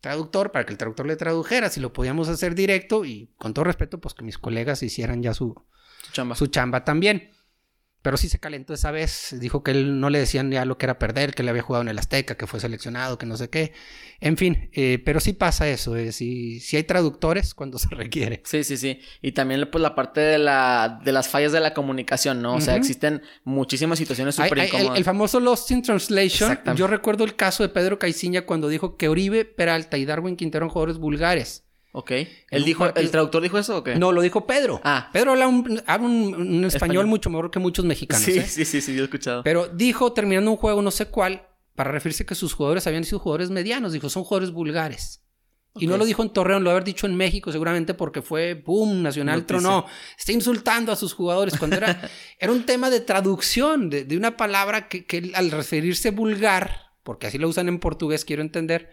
[0.02, 3.66] traductor para que el traductor le tradujera, si lo podíamos hacer directo y con todo
[3.66, 5.56] respeto, pues que mis colegas hicieran ya su,
[6.12, 6.36] chamba.
[6.36, 7.32] su chamba también.
[8.02, 9.36] Pero sí se calentó esa vez.
[9.40, 11.82] Dijo que él no le decían ya lo que era perder, que le había jugado
[11.82, 13.74] en el Azteca, que fue seleccionado, que no sé qué.
[14.22, 15.98] En fin, eh, pero sí pasa eso.
[15.98, 18.42] Eh, sí, hay traductores cuando se requiere.
[18.46, 19.02] Sí, sí, sí.
[19.22, 22.56] Y también pues la parte de, la, de las fallas de la comunicación, ¿no?
[22.56, 24.92] O sea, existen muchísimas situaciones súper incómodas.
[24.92, 26.58] El, el, famoso Lost in Translation.
[26.76, 30.66] Yo recuerdo el caso de Pedro Caiciña cuando dijo que Oribe, Peralta y Darwin Quintero
[30.66, 31.66] eran jugadores vulgares.
[31.92, 32.12] Ok.
[32.52, 33.96] ¿El, dijo, ¿El traductor dijo eso o qué?
[33.96, 34.80] No, lo dijo Pedro.
[34.84, 35.10] Ah.
[35.12, 38.24] Pedro habla un, español, mucho mejor que muchos mexicanos.
[38.24, 38.46] Sí, ¿eh?
[38.46, 39.44] sí, sí, sí, yo he escuchado.
[39.44, 43.20] Pero dijo, terminando un juego, no sé cuál, para referirse que sus jugadores habían sido
[43.20, 43.92] jugadores medianos.
[43.92, 45.24] Dijo, son jugadores vulgares.
[45.76, 49.02] Y no lo dijo en Torreón, lo haber dicho en México seguramente porque fue, boom,
[49.02, 49.86] Nacional tronó.
[50.18, 52.10] Está insultando a sus jugadores cuando era,
[52.40, 57.38] era un tema de traducción de, una palabra que, que, al referirse vulgar, porque así
[57.38, 58.92] lo usan en portugués, quiero entender,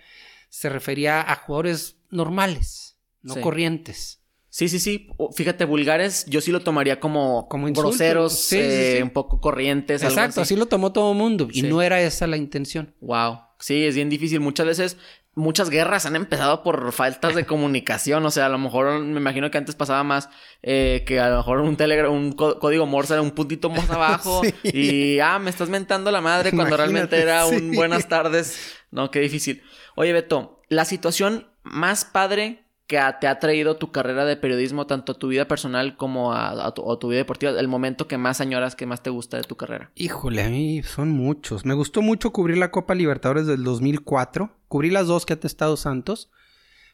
[0.48, 2.85] se refería a jugadores normales
[3.26, 4.22] no corrientes.
[4.56, 5.10] Sí, sí, sí.
[5.34, 10.02] Fíjate, vulgares, yo sí lo tomaría como, como groseros, eh, un poco corrientes.
[10.02, 10.56] Exacto, así.
[10.56, 11.48] lo tomó todo el mundo.
[11.52, 12.94] Y no era esa la intención.
[13.02, 13.40] Wow.
[13.58, 14.40] Sí, es bien difícil.
[14.40, 14.96] Muchas veces,
[15.34, 18.24] muchas guerras han empezado por faltas de comunicación.
[18.24, 20.30] O sea, a lo mejor me imagino que antes pasaba más
[20.62, 24.40] eh, que a lo mejor un telegram, un código Morse era un puntito más abajo.
[24.62, 28.74] Y ah, me estás mentando la madre cuando realmente era un buenas tardes.
[28.90, 29.62] No, qué difícil.
[29.96, 35.12] Oye, Beto, la situación más padre que te ha traído tu carrera de periodismo, tanto
[35.12, 37.52] a tu vida personal como a, tu, vida deportiva?
[37.58, 39.90] El momento que más añoras, que más te gusta de tu carrera.
[39.94, 41.64] Híjole, a mí son muchos.
[41.64, 44.50] Me gustó mucho cubrir la Copa Libertadores del 2004.
[44.68, 46.30] Cubrí las dos que ha testado Santos.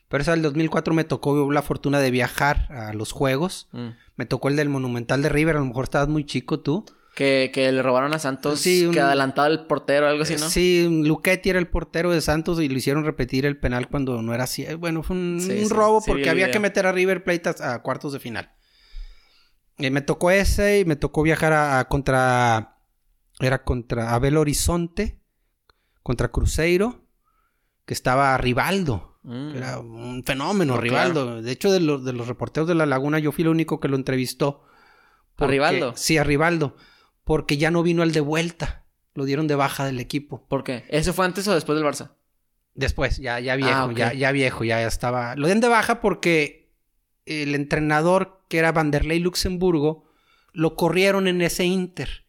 [0.09, 3.69] Pero esa del 2004 me tocó la fortuna de viajar a los juegos.
[3.73, 3.89] Mm.
[4.17, 5.57] Me tocó el del Monumental de River.
[5.57, 6.85] A lo mejor estabas muy chico tú.
[7.15, 10.49] Que, que, le robaron a Santos, sí, que adelantaba el portero o algo así, ¿no?
[10.49, 14.33] Sí, Luquetti era el portero de Santos y le hicieron repetir el penal cuando no
[14.33, 14.65] era así.
[14.77, 18.53] Bueno, fue un, robo porque había que meter a River Plate a, cuartos de final.
[19.77, 22.79] Y me tocó ese y me tocó viajar a, contra...
[23.41, 25.21] Era contra Abel Horizonte,
[26.03, 27.05] contra Cruzeiro,
[27.85, 29.19] que estaba Rivaldo.
[29.23, 29.57] Mm.
[29.57, 31.43] Era un fenómeno, Rivaldo.
[31.43, 33.89] De hecho, de, los, de los reporteros de La Laguna, yo fui el único que
[33.89, 34.63] lo entrevistó.
[35.37, 35.93] ¿A Rivaldo?
[35.95, 36.77] Sí, a Rivaldo
[37.25, 38.85] porque ya no vino al de vuelta.
[39.15, 40.47] Lo dieron de baja del equipo.
[40.49, 40.85] ¿Por qué?
[40.89, 42.13] ¿Eso fue antes o después del Barça?
[42.75, 45.37] Después, ya, ya viejo, ah, ya, ya viejo, ya, estaba.
[45.37, 46.73] Lo dieron de baja porque
[47.27, 50.05] el entrenador, que era Vanderlei Luxemburgo,
[50.53, 52.25] lo corrieron en ese Inter.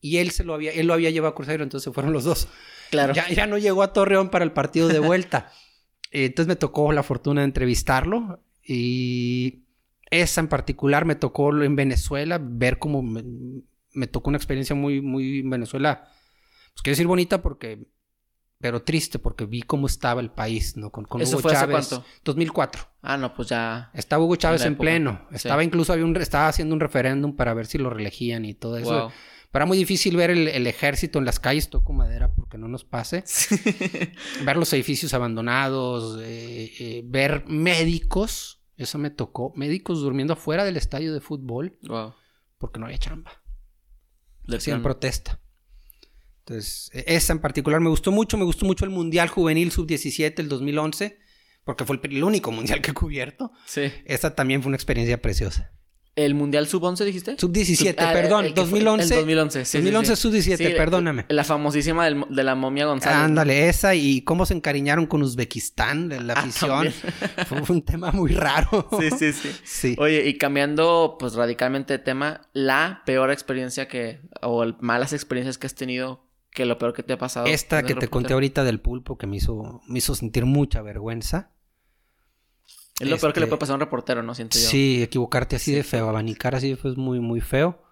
[0.00, 2.48] Y él se lo había, él lo había llevado a Cruzeiro, entonces fueron los dos.
[2.90, 3.14] Claro.
[3.14, 5.50] Ya, ya no llegó a Torreón para el partido de vuelta.
[6.10, 8.42] entonces me tocó la fortuna de entrevistarlo.
[8.62, 9.64] Y
[10.10, 13.02] esa en particular me tocó en Venezuela, ver cómo
[13.92, 16.08] me tocó una experiencia muy, muy en Venezuela.
[16.72, 17.86] Pues quiero decir bonita porque.
[18.58, 20.90] Pero triste porque vi cómo estaba el país, ¿no?
[20.90, 21.76] Con, ¿Eso Hugo fue Chávez.
[21.78, 22.08] Hace cuánto?
[22.24, 22.82] 2004.
[23.00, 23.90] Ah, no, pues ya.
[23.94, 25.26] Estaba Hugo Chávez en, pleno.
[25.32, 28.76] Estaba incluso, había un, estaba haciendo un referéndum para ver si lo reelegían y todo
[28.76, 29.10] eso.
[29.50, 32.84] Pero era muy difícil ver el, ejército en las calles, toco madera porque no nos
[32.84, 33.24] pase.
[34.44, 40.76] ver los edificios abandonados, eh, eh, ver médicos, eso me tocó, médicos durmiendo afuera del
[40.76, 41.78] estadio de fútbol.
[41.82, 42.14] Wow.
[42.58, 43.32] Porque no había chamba.
[44.46, 44.82] De sí, en plano.
[44.82, 45.40] protesta.
[46.40, 48.36] Entonces, e- esa en particular me gustó mucho.
[48.36, 51.18] Me gustó mucho el Mundial Juvenil Sub-17 el 2011,
[51.64, 53.52] porque fue el, único mundial que he cubierto.
[53.66, 53.92] Sí.
[54.04, 55.72] Esta también fue una experiencia preciosa.
[56.24, 57.36] ¿El Mundial Sub-11 dijiste?
[57.38, 59.14] Sub-17, Sub- ah, perdón, el que fue- 2011.
[59.14, 59.70] El 2011, sí.
[59.72, 60.22] sí, 2011 sí.
[60.22, 61.26] Sub-17, Sí, perdóname.
[61.28, 63.16] La famosísima del- de la momia González.
[63.18, 66.92] Ándale, esa y cómo se encariñaron con Uzbekistán, la la Ah, afición.
[67.48, 68.88] fue un tema muy raro.
[69.00, 69.50] Sí, sí, sí.
[69.64, 69.96] Sí.
[69.98, 75.58] Oye, y cambiando pues radicalmente de tema, la peor experiencia que, o el- malas experiencias
[75.58, 77.46] que has tenido, que lo peor que te ha pasado.
[77.46, 81.50] Esta que te conté ahorita del pulpo que me hizo, me hizo sentir mucha vergüenza.
[83.00, 84.34] Es lo peor que le este- puede pasar a un reportero, ¿no?
[84.34, 84.64] Siento yo.
[84.68, 87.82] Sí, equivocarte así de feo, abanicar así de feo es muy, muy feo.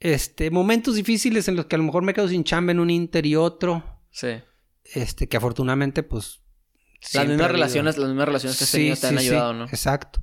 [0.00, 2.90] Este, momentos difíciles en los que a lo mejor me quedo sin chamba en un
[2.90, 4.00] inter y otro.
[4.10, 4.28] Sí.
[4.84, 6.40] Este, que afortunadamente, pues.
[7.14, 9.52] Las mismas relaciones, las mismas relaciones que has Sí, tenido te han sí, sí, ayudado,
[9.54, 9.64] ¿no?
[9.64, 10.22] Exacto.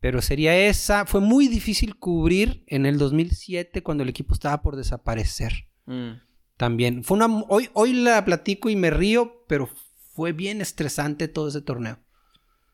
[0.00, 1.06] Pero sería esa.
[1.06, 5.68] Fue muy difícil cubrir en el 2007 cuando el equipo estaba por desaparecer.
[5.86, 6.12] Mm.
[6.56, 7.04] También.
[7.04, 7.26] Fue una.
[7.48, 9.68] Hoy, hoy la platico y me río, pero
[10.14, 11.98] fue bien estresante todo ese torneo.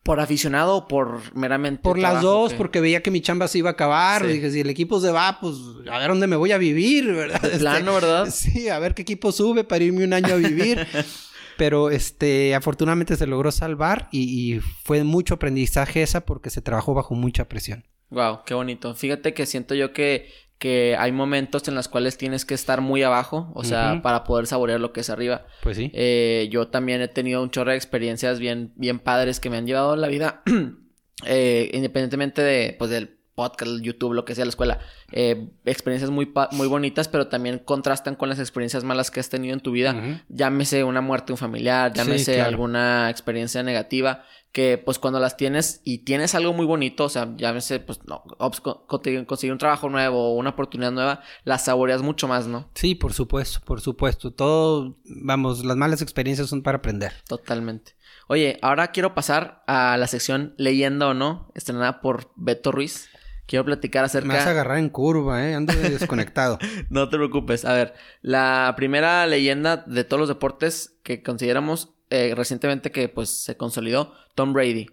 [0.03, 2.57] ¿Por aficionado o por meramente Por las dos, qué?
[2.57, 4.25] porque veía que mi chamba se iba a acabar.
[4.25, 4.33] Sí.
[4.33, 5.55] Dije, si el equipo se va, pues
[5.91, 7.41] a ver dónde me voy a vivir, ¿verdad?
[7.41, 8.27] De plano, ¿verdad?
[8.31, 10.87] Sí, a ver qué equipo sube para irme un año a vivir.
[11.57, 16.93] Pero este, afortunadamente se logró salvar y, y fue mucho aprendizaje esa porque se trabajó
[16.93, 17.83] bajo mucha presión.
[18.09, 18.95] Wow, qué bonito.
[18.95, 20.29] Fíjate que siento yo que,
[20.59, 24.45] que hay momentos en los cuales tienes que estar muy abajo, o sea, para poder
[24.45, 25.45] saborear lo que es arriba.
[25.63, 25.89] Pues sí.
[25.93, 29.65] Eh, yo también he tenido un chorro de experiencias bien, bien padres que me han
[29.65, 30.43] llevado la vida,
[31.25, 34.79] eh, independientemente de, pues, del podcast, YouTube, lo que sea, la escuela.
[35.13, 39.53] Eh, experiencias muy, muy bonitas, pero también contrastan con las experiencias malas que has tenido
[39.53, 39.93] en tu vida.
[39.93, 40.19] Ujú.
[40.27, 42.49] Llámese una muerte de un familiar, Sí, llámese claro.
[42.49, 47.29] alguna experiencia negativa, que pues cuando las tienes y tienes algo muy bonito, o sea,
[47.37, 52.01] llámese, pues, no, ops, co- conseguir un trabajo nuevo o una oportunidad nueva, las saboreas
[52.01, 52.69] mucho más, ¿no?
[52.73, 54.31] Sí, por supuesto, por supuesto.
[54.31, 57.13] Todo, vamos, las malas experiencias son para aprender.
[57.27, 57.95] Totalmente.
[58.27, 63.09] Oye, ahora quiero pasar a la sección Leyenda o no, estrenada por Beto Ruiz.
[63.45, 64.27] Quiero platicar acerca...
[64.27, 65.55] Me vas a agarrar en curva, ¿eh?
[65.55, 66.59] Ando desconectado.
[66.89, 67.65] No te preocupes.
[67.65, 73.29] A ver, la primera leyenda de todos los deportes que consideramos eh, recientemente que pues
[73.29, 74.87] se consolidó, Tom Brady.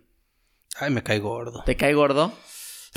[0.79, 1.63] Ay, me cae gordo.
[1.65, 2.33] ¿Te cae gordo?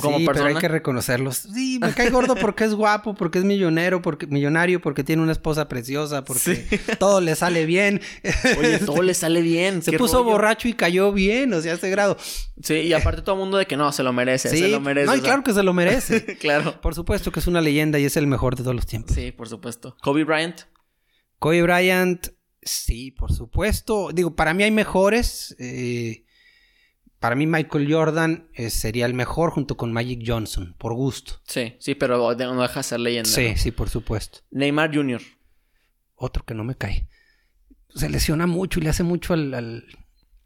[0.01, 0.45] Como sí, persona.
[0.45, 1.37] pero hay que reconocerlos.
[1.37, 5.31] Sí, me cae gordo porque es guapo, porque es millonero, porque millonario, porque tiene una
[5.31, 6.55] esposa preciosa, porque
[6.99, 8.01] todo le sale bien.
[8.57, 9.81] Oye, todo le sale bien.
[9.81, 10.31] Se puso rollo.
[10.31, 12.17] borracho y cayó bien, o sea, a ese grado.
[12.61, 14.79] Sí, y aparte todo el mundo de que no, se lo merece, Sí, se lo
[14.79, 15.07] merece.
[15.07, 16.25] no, y claro que se lo merece.
[16.39, 16.79] claro.
[16.81, 19.15] Por supuesto que es una leyenda y es el mejor de todos los tiempos.
[19.15, 19.97] Sí, por supuesto.
[20.01, 20.61] Kobe Bryant.
[21.39, 22.27] Kobe Bryant,
[22.61, 24.09] sí, por supuesto.
[24.13, 25.55] Digo, para mí hay mejores.
[25.59, 26.25] eh,
[27.19, 31.33] para mí Michael Jordan eh, sería el mejor junto con Magic Johnson, por gusto.
[31.45, 33.29] Sí, sí, pero no deja de ser leyenda.
[33.29, 33.57] Sí, ¿no?
[33.57, 34.39] sí, por supuesto.
[34.51, 35.21] Neymar Jr.
[36.15, 37.07] Otro que no me cae.
[37.93, 39.53] Se lesiona mucho y le hace mucho al...
[39.53, 39.83] al-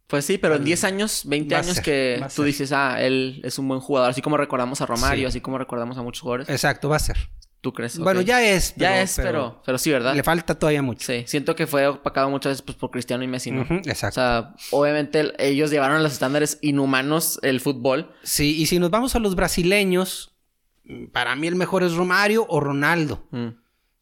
[0.07, 2.99] Pues sí, pero en 10 años, 20 va a años ser, que tú dices, ah,
[3.01, 5.37] él es un buen jugador, así como recordamos a Romario, Sí.
[5.37, 6.49] así como recordamos a muchos jugadores.
[6.49, 7.17] Exacto, va a ser.
[7.63, 7.97] ¿Tú crees?
[7.97, 8.75] Bueno, ya es.
[8.75, 10.13] Ya es, pero, pero sí, ¿verdad?
[10.13, 11.07] Le falta todavía mucho.
[11.07, 13.61] Sí, siento que fue opacado muchas veces pues, por Cristiano y Messi, ¿no?
[13.61, 14.15] Ujú, O exacto.
[14.15, 18.13] sea, obviamente el- ellos llevaron a los estándares inhumanos el fútbol.
[18.21, 20.35] Sí, y si nos vamos a los brasileños,
[21.13, 23.27] para mí el mejor es Romario o Ronaldo.
[23.31, 23.47] Mm.
[23.47, 23.55] O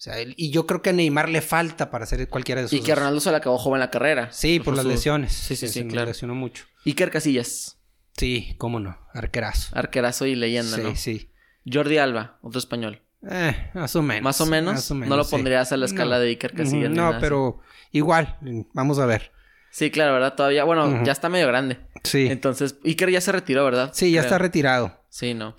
[0.04, 2.80] sea, él- y yo creo que a Neymar le falta para ser cualquiera de esos
[2.80, 2.96] Y que a.
[2.96, 4.32] Ronaldo se le acabó joven la carrera.
[4.32, 5.34] Sí, por las su- lesiones.
[5.34, 6.08] Sí, sí, sí, claro.
[6.08, 6.66] lesionó mucho.
[6.84, 7.78] Iker Casillas,
[8.18, 8.98] Sí, cómo no.
[9.14, 9.70] Arquerazo.
[9.78, 10.96] arquerazo y leyenda, sí, ¿no?
[10.96, 11.30] sí.
[11.72, 13.04] Jordi Alba, otro español.
[13.30, 14.24] Eh, más o menos.
[14.24, 14.74] Más o menos.
[14.74, 15.32] Más o no lo sí.
[15.32, 16.22] pondrías a la escala No.
[16.24, 16.74] de Iker Casillas.
[16.74, 17.22] Ujú, ni No, nada así.
[17.22, 17.60] pero
[17.92, 18.38] igual.
[18.74, 19.32] Vamos a ver.
[19.70, 20.36] Sí, claro, ¿verdad?
[20.36, 21.80] Todavía, bueno, ya está medio grande.
[22.04, 22.28] Sí.
[22.30, 23.92] Entonces, Iker ya se retiró, ¿verdad?
[23.94, 24.24] Sí, ya Creo.
[24.24, 24.98] está retirado.
[25.08, 25.56] Sí, no.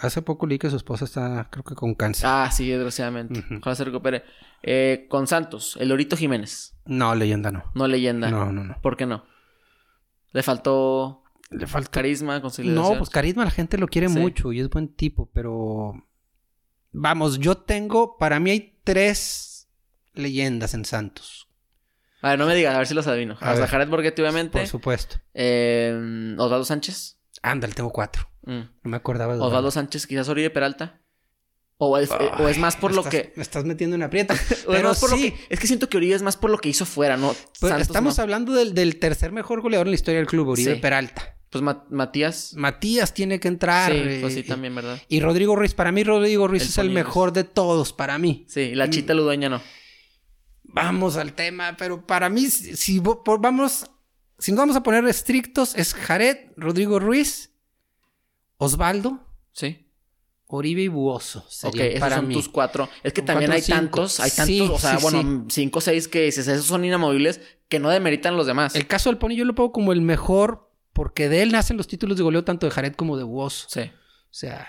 [0.00, 2.26] Hace poco leí que su esposa está, creo que con cáncer.
[2.28, 3.40] Ah, sí, desgraciadamente.
[3.40, 3.56] Ujú.
[3.60, 4.24] Ojalá se recupere.
[4.62, 6.74] Eh, con Santos, el Lorito Jiménez.
[6.86, 7.64] No, leyenda no.
[7.74, 8.30] No leyenda.
[8.30, 8.80] No, no, no.
[8.80, 9.24] ¿Por qué no?
[10.32, 11.90] Le faltó Le falta.
[11.90, 12.40] carisma.
[12.64, 14.18] No, pues carisma la gente lo quiere Sí.
[14.18, 15.92] mucho y es buen tipo, pero
[16.94, 19.68] vamos, yo tengo, para mí hay tres
[20.14, 21.48] leyendas en Santos,
[22.22, 23.36] A ver, no me digas, a ver si los adivino.
[23.40, 23.66] A ver.
[23.66, 24.58] Jared Borghetti, obviamente.
[24.58, 25.16] por supuesto.
[25.34, 27.18] Eh, Osvaldo Sánchez.
[27.42, 28.30] Ándale, tengo cuatro.
[28.44, 28.60] Mm.
[28.82, 31.02] No me acordaba de Osvaldo Sánchez, quizás Oribe Peralta.
[31.76, 33.32] O es, eh, o es más por lo estás- que.
[33.36, 34.32] me estás metiendo en aprieto.
[34.50, 36.48] es pero más por lo sí, que- Es que siento que Oribe es más por
[36.50, 37.34] lo que hizo fuera, ¿no?
[37.60, 38.22] pues, Santos estamos no.
[38.22, 40.80] hablando del, del tercer mejor goleador en la historia del club, Oribe Sí.
[40.80, 41.36] Peralta.
[41.54, 42.54] Pues Ma- Matías.
[42.56, 43.92] Matías tiene que entrar.
[43.92, 45.00] sí, eh, pues sí, también, ¿verdad?
[45.08, 48.44] Y Rodrigo Ruiz, para mí Rodrigo Ruiz El es el mejor de todos, para mí.
[48.48, 48.90] Sí, y la Mm.
[48.90, 49.62] chita ludueña no.
[50.64, 53.86] Vamos al tema, pero para mí, si, si vo- por- vamos,
[54.38, 57.52] si nos vamos a poner estrictos, es Jared, Rodrigo Ruiz,
[58.56, 59.20] Osvaldo,
[59.52, 59.80] Sí.
[60.46, 61.40] Oribe y Buoso.
[61.62, 62.34] Ok, esos para son mí.
[62.34, 62.88] tus cuatro.
[63.02, 63.76] Es que también cuatro hay cinco.
[63.78, 66.84] tantos, hay tantos, Sí, o sea, sí, bueno, cinco o seis que dices, esos son
[66.84, 68.74] inamovibles que no demeritan los demás.
[68.76, 71.86] El caso del Pony yo lo pongo como el mejor porque de él nacen los
[71.88, 73.66] títulos de goleo tanto de Jared como de Buoso.
[73.68, 73.80] Sí.
[73.80, 73.90] O
[74.36, 74.66] sea,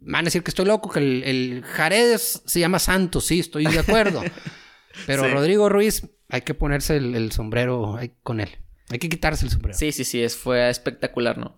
[0.00, 3.40] van a decir que estoy loco, que el, el Jared es- se llama Santos, sí,
[3.40, 4.22] estoy de acuerdo.
[5.06, 5.30] Pero Sí.
[5.30, 8.48] Rodrigo Ruiz, hay que ponerse el, el sombrero con él.
[8.90, 9.76] Hay que quitarse el sombrero.
[9.78, 11.56] Sí, sí, sí, es, fue espectacular, ¿no?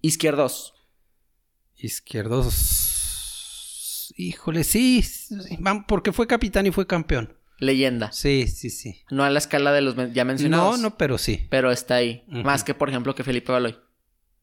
[0.00, 0.74] Izquierdos.
[2.78, 4.12] Izquierdos.
[4.16, 5.02] Híjole, sí.
[5.02, 5.36] sí,
[5.86, 7.37] Porque fue capitán y fue campeón.
[7.58, 8.12] Leyenda.
[8.12, 9.02] Sí, sí, sí.
[9.10, 10.78] No a la escala de los men- ya mencionados.
[10.78, 11.46] No, no, pero sí.
[11.50, 12.24] Pero está ahí.
[12.28, 13.76] Más que, por ejemplo, que Felipe Baloy.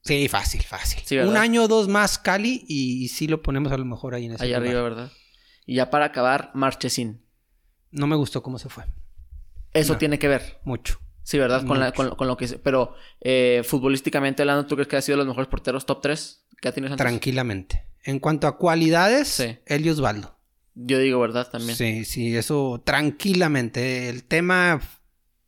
[0.02, 1.20] Sí, fácil, fácil.
[1.26, 4.26] Un año o dos más Cali y, y sí lo ponemos a lo mejor ahí
[4.26, 4.68] en ese Allá lugar.
[4.76, 5.12] arriba, ¿verdad?
[5.64, 7.22] Y ya para acabar, Marchesín.
[7.90, 8.84] No me gustó cómo se fue.
[9.72, 9.98] Eso No.
[9.98, 10.60] tiene que ver.
[10.64, 11.00] Mucho.
[11.22, 11.66] Sí, ¿verdad?
[11.66, 12.46] Con, la- con, con lo que...
[12.46, 16.46] Pero eh, futbolísticamente hablando, ¿tú crees que ha sido de los mejores porteros top 3
[16.60, 17.04] que ha tenido Santos?
[17.04, 17.84] Tranquilamente.
[18.04, 19.58] En cuanto a cualidades, Sí.
[19.66, 20.35] Elio Osvaldo.
[20.78, 21.48] Yo digo, ¿verdad?
[21.50, 21.74] También.
[21.76, 24.08] Sí, sí, eso tranquilamente.
[24.08, 24.80] El tema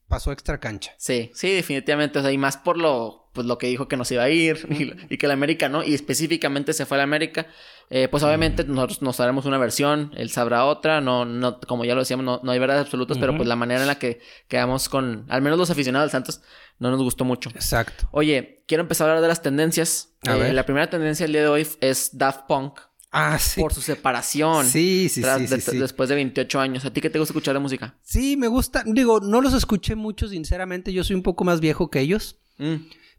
[0.09, 0.93] pasó extra cancha.
[0.97, 2.19] Sí, sí, definitivamente.
[2.19, 4.67] O sea, y más por lo, pues, lo que dijo que nos iba a ir
[4.71, 7.47] y, y que el América no, y específicamente se fue al América.
[7.91, 11.01] Eh, pues obviamente nosotros nos haremos una versión, él sabrá otra.
[11.01, 13.81] No, no, como ya lo decíamos, no, no hay verdades absolutas, pero pues la manera
[13.83, 16.41] en la que quedamos con, al menos los aficionados del Santos,
[16.79, 17.51] no nos gustó mucho.
[17.51, 18.09] Exacto.
[18.13, 20.11] Oye, quiero empezar a hablar de las tendencias.
[20.27, 20.55] A Eh, ver.
[20.55, 22.79] La primera tendencia del día de hoy es Daft Punk
[23.11, 23.61] Ah, sí.
[23.61, 24.67] por su separación.
[24.67, 25.79] Sí, sí, tras- sí, de- sí, sí.
[25.79, 26.85] Después de 28 años.
[26.85, 27.97] ¿A ti qué te gusta escuchar de música?
[28.03, 28.83] Sí, me gusta.
[28.87, 30.93] Digo, no los escuché mucho, sinceramente.
[30.93, 32.37] Yo soy un poco más viejo que ellos.
[32.59, 32.75] Mm.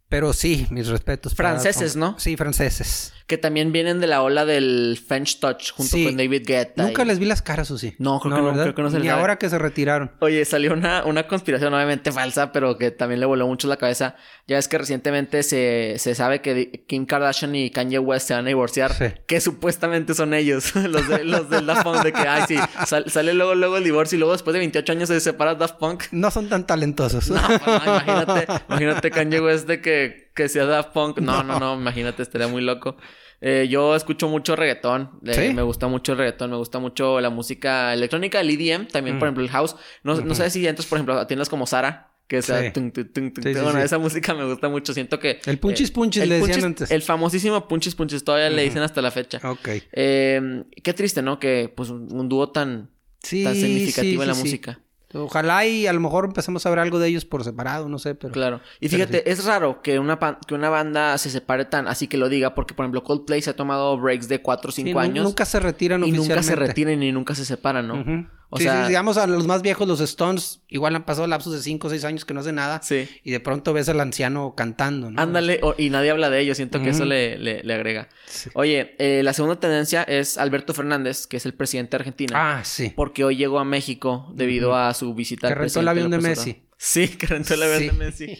[0.08, 1.34] Pero sí, mis respetos.
[1.36, 1.96] Franceses.
[1.96, 2.16] ¿no?
[2.20, 3.14] Sí, franceses.
[3.30, 6.04] Que también vienen de la ola del French Touch junto Sí.
[6.04, 6.82] con David Guetta.
[6.84, 7.94] Nunca y- les vi las caras, ¿o sí?
[8.00, 9.22] No, creo que no, creo que no se les sabe.
[9.22, 10.12] ahora que se retiraron.
[10.20, 14.16] Oye, salió una, una conspiración obviamente falsa, pero que también le voló mucho la cabeza.
[14.48, 18.46] Ya es que recientemente se, se sabe que Kim Kardashian y Kanye West se van
[18.46, 18.94] a divorciar.
[18.94, 19.06] Sí.
[19.28, 22.58] Que supuestamente son ellos, los de, los de Daft Punk, de que, ay, sí,
[22.88, 25.76] sal- sale luego, luego el divorcio y luego después de 28 años se separa Daft
[25.76, 26.06] Punk.
[26.12, 27.30] No son tan talentosos.
[27.30, 31.20] No, pues no, imagínate, imagínate Kanye West de que, que sea Daft Punk.
[31.20, 32.96] No, no, no, imagínate, estaría muy loco.
[33.42, 35.20] Eh, yo escucho mucho reggaetón.
[35.26, 35.54] eh, ¿Sí?
[35.54, 39.28] Me gusta mucho el reggaetón, me gusta mucho la música electrónica, el EDM, también, por
[39.28, 39.30] Mm.
[39.30, 39.76] ejemplo, el house.
[40.04, 42.72] No, no sé si entras, por ejemplo, a tiendas como Sara, que sea Sí.
[42.72, 44.94] tung, tung, tung, tung, Sí, sí, bueno, esa música me gusta mucho.
[44.94, 45.40] Siento que.
[45.46, 46.92] El punchis punchis el le decían punchis- antes.
[46.92, 49.40] El famosísimo punchis punchis todavía le dicen hasta la fecha.
[49.44, 49.68] Ok.
[49.94, 51.40] Eh, qué triste, ¿no?
[51.40, 52.90] Que pues un, un dúo tan,
[53.22, 54.46] tan significativo en la sí, sí.
[54.48, 54.80] música.
[55.14, 58.14] Ojalá y a lo mejor empezamos a ver algo de ellos por separado, no sé,
[58.16, 58.32] pero...
[58.32, 58.62] Claro.
[58.80, 62.30] Y fíjate, es raro que una, que una banda se separe tan así que lo
[62.30, 65.04] diga, porque por ejemplo Coldplay se ha tomado breaks de 4 o Sí, 5 nu-
[65.04, 66.50] años Nunca se retiran y nunca oficialmente.
[66.50, 67.96] se retiran y nunca se separan, ¿no?
[68.02, 68.28] Ujú.
[68.52, 71.54] O Sí, sea, sí, digamos a los más viejos, los Stones, igual han pasado lapsos
[71.54, 72.82] de 5 o 6 años que no hacen nada.
[72.84, 73.08] sí.
[73.24, 75.22] Y de pronto ves al anciano cantando, ¿no?
[75.22, 78.10] Ándale, o- y nadie habla de ello, siento que eso le, le- le agrega.
[78.26, 78.50] Sí.
[78.56, 82.64] Oye, eh, la segunda tendencia es Alberto Fernández, que es el presidente de Argentina, Ah,
[82.66, 82.92] sí.
[82.96, 86.64] porque hoy llegó a México debido a su visita Que rentó el avión de Messi.
[86.82, 88.40] Sí, que rentó el avión de Messi.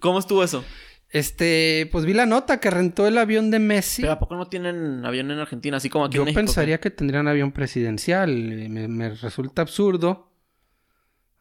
[0.00, 0.64] ¿Cómo estuvo eso?
[1.10, 4.02] Este, pues vi la nota que rentó el avión de Messi.
[4.02, 5.76] Pero ¿a poco no tienen avión en Argentina?
[5.76, 6.40] Así como aquí Yo en México.
[6.40, 8.30] pensaría que tendrían avión presidencial.
[8.52, 10.32] eh, Me, me resulta absurdo.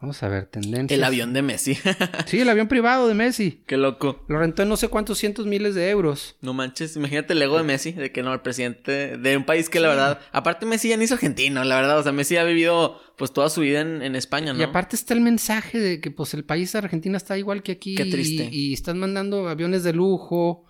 [0.01, 0.93] Vamos a ver, tendencia.
[0.93, 1.77] El avión de Messi.
[2.27, 3.63] Sí, el avión privado de Messi.
[3.65, 4.23] Qué loco.
[4.27, 6.35] Lo rentó en no sé cuántos cientos miles de euros.
[6.41, 9.69] No manches, imagínate el ego de Messi, de que no, el presidente de un país
[9.69, 12.43] que la verdad, aparte Messi ya ni es argentino, la verdad, o sea, Messi ha
[12.43, 14.59] vivido pues toda su vida en, en España, ¿no?
[14.59, 17.71] Y aparte está el mensaje de que pues el país de Argentina está igual que
[17.71, 17.95] aquí.
[17.95, 18.49] Qué triste.
[18.51, 20.65] Y, y están mandando aviones de lujo.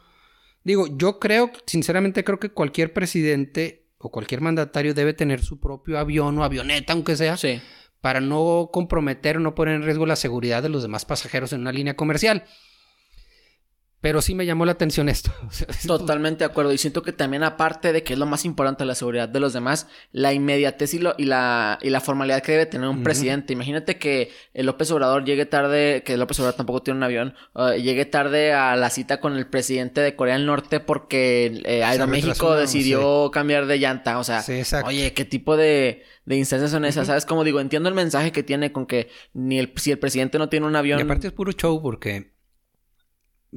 [0.64, 5.98] Digo, yo creo, sinceramente creo que cualquier presidente o cualquier mandatario debe tener su propio
[5.98, 7.60] avión o avioneta, aunque sea, Sí.
[8.02, 11.62] Para no comprometer o no poner en riesgo la seguridad de los demás pasajeros en
[11.62, 12.44] una línea comercial.
[14.06, 15.32] Pero sí me llamó la atención esto.
[15.88, 16.72] Totalmente de acuerdo.
[16.72, 19.52] Y siento que también, aparte de que es lo más importante la seguridad de los
[19.52, 23.54] demás, la inmediatez y, lo- y, la, y la formalidad que debe tener un presidente.
[23.54, 27.82] Imagínate que el López Obrador llegue tarde, que López Obrador tampoco tiene un avión, eh,
[27.82, 32.50] llegue tarde a la cita con el presidente de Corea del Norte porque eh, Aeroméxico
[32.62, 34.20] decidió cambiar de llanta.
[34.20, 37.08] O sea, Sí, oye, ¿qué tipo de, de instancias son esas?
[37.08, 37.26] ¿Sabes?
[37.26, 40.48] Como digo, entiendo el mensaje que tiene con que ni el, si el presidente no
[40.48, 41.00] tiene un avión.
[41.00, 42.35] Y aparte es puro show porque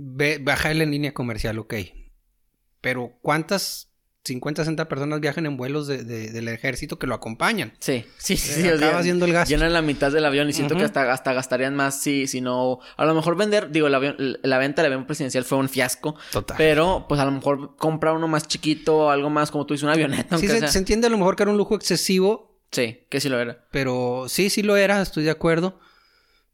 [0.00, 1.74] ve, baja en línea comercial, ok.
[2.80, 3.86] Pero ¿cuántas
[4.24, 7.72] 50, 60 personas viajan en vuelos de- de- del ejército que lo acompañan?
[7.78, 8.60] Sí, sí, sí.
[8.66, 9.48] Eh, o acaba sea, haciendo el gasto.
[9.54, 12.78] Llenan la mitad del avión y siento que hasta, hasta gastarían más si, si no...
[12.98, 16.14] A lo mejor vender, digo, el avión- la venta del avión presidencial fue un fiasco.
[16.30, 16.56] Total.
[16.58, 19.94] Pero, pues a lo mejor comprar uno más chiquito, algo más, como tú dices, una
[19.94, 20.36] avioneta.
[20.38, 23.30] Sí, se, se entiende a lo mejor que era un lujo excesivo, Sí, que sí
[23.30, 23.64] lo era.
[23.70, 25.80] pero sí, sí lo era, estoy de acuerdo.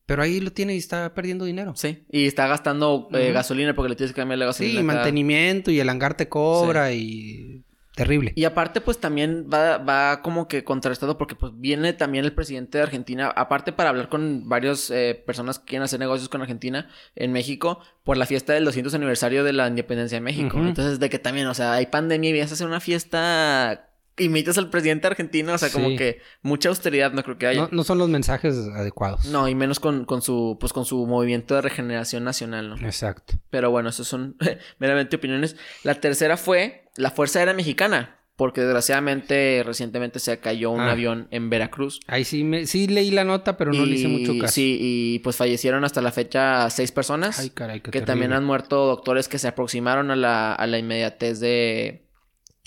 [0.06, 1.72] Pero ahí lo tiene y está perdiendo dinero.
[1.76, 2.04] Sí.
[2.10, 4.80] Y está gastando eh, gasolina porque le tienes que cambiar la gasolina.
[4.80, 7.62] Sí, cada- mantenimiento y el hangar te cobra y...
[7.96, 8.32] terrible.
[8.36, 12.76] Y aparte, pues también va, va como que contrastado porque pues viene también el presidente
[12.76, 16.90] de Argentina, aparte para hablar con varias eh, personas que quieren hacer negocios con Argentina
[17.16, 20.58] en México por la fiesta del 200 aniversario de la independencia de México.
[20.58, 23.88] Entonces, de que también, o sea, hay pandemia y vienes a hacer una fiesta,
[24.18, 25.96] imitas al presidente argentino, o sea, como Sí.
[25.96, 27.62] que mucha austeridad no creo que haya.
[27.62, 29.26] No, no son los mensajes adecuados.
[29.26, 32.76] No, y menos con, con su, pues con su movimiento de regeneración nacional, ¿no?
[32.76, 33.34] Exacto.
[33.50, 34.36] Pero bueno, esos son
[34.78, 35.56] meramente opiniones.
[35.82, 40.92] La tercera fue la Fuerza Aérea Mexicana, porque desgraciadamente recientemente se cayó un Ah.
[40.92, 42.00] avión en Veracruz.
[42.06, 44.54] Ahí sí, me, sí leí la nota, pero no le hice mucho Y- caso.
[44.54, 47.38] Sí, y pues fallecieron hasta la fecha seis personas.
[47.38, 48.06] Ay, caray, qué que terrible.
[48.06, 52.03] también han muerto doctores que se aproximaron a la, a la inmediatez de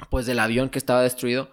[0.10, 1.52] pues del avión que estaba destruido.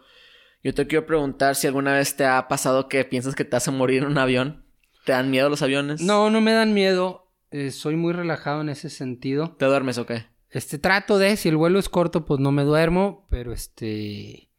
[0.63, 3.71] Yo te quiero preguntar si alguna vez te ha pasado que piensas que te a
[3.71, 4.65] morir en un avión.
[5.05, 6.01] ¿Te dan miedo los aviones?
[6.01, 7.31] No, no me dan miedo.
[7.51, 9.55] Eh, soy muy relajado en ese sentido.
[9.59, 10.27] ¿Te duermes o qué?
[10.51, 14.51] Este, trato de, si el vuelo es corto, pues no me duermo, pero este...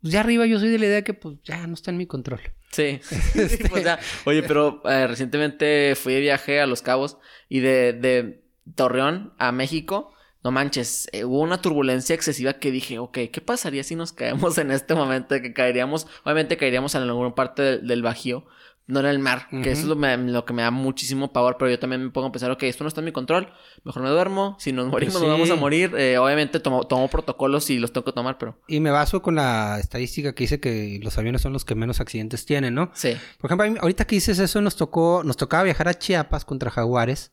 [0.00, 2.06] Pues ya arriba yo soy de la idea que pues ya no está en mi
[2.06, 2.40] control.
[2.70, 3.00] Sí.
[3.68, 3.98] Pues ya.
[4.24, 8.44] Oye, pero eh, recientemente fui de viaje a Los Cabos y de, de
[8.74, 10.14] Torreón a México.
[10.44, 14.56] No manches, eh, hubo una turbulencia excesiva que dije, ok, ¿qué pasaría si nos caemos
[14.58, 15.34] en este momento?
[15.42, 18.44] Que caeríamos, obviamente caeríamos en alguna parte del, del Bajío,
[18.86, 21.56] no en el mar, que eso es lo, me- lo que me da muchísimo pavor,
[21.58, 23.52] pero yo también me pongo a pensar, ok, esto no está en mi control,
[23.84, 27.68] mejor me duermo, si nos morimos nos vamos a morir, Eh, obviamente tomo, tomo protocolos
[27.68, 31.00] y los tengo que tomar, pero Y me baso con la estadística que dice que
[31.02, 32.90] los aviones son los que menos accidentes tienen, ¿no?
[32.94, 33.14] sí.
[33.38, 37.32] Por ejemplo, ahorita que dices eso, nos tocó, nos tocaba viajar a Chiapas contra Jaguares.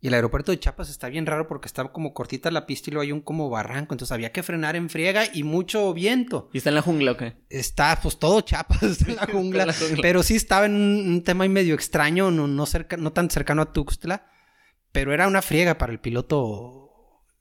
[0.00, 2.92] Y el aeropuerto de Chiapas está bien raro porque está como cortita la pista y
[2.92, 3.94] luego hay un como barranco.
[3.94, 6.50] Entonces había que frenar en friega y mucho viento.
[6.52, 7.34] ¿Y está en la jungla o qué?
[7.50, 9.62] Está pues todo Chiapas está en la jungla.
[9.62, 9.98] en la jungla.
[10.00, 13.28] Pero sí estaba en un, un tema ahí medio extraño, no, no, cerca, no tan
[13.28, 14.30] cercano a Tuxtla.
[14.92, 16.77] Pero era una friega para el piloto.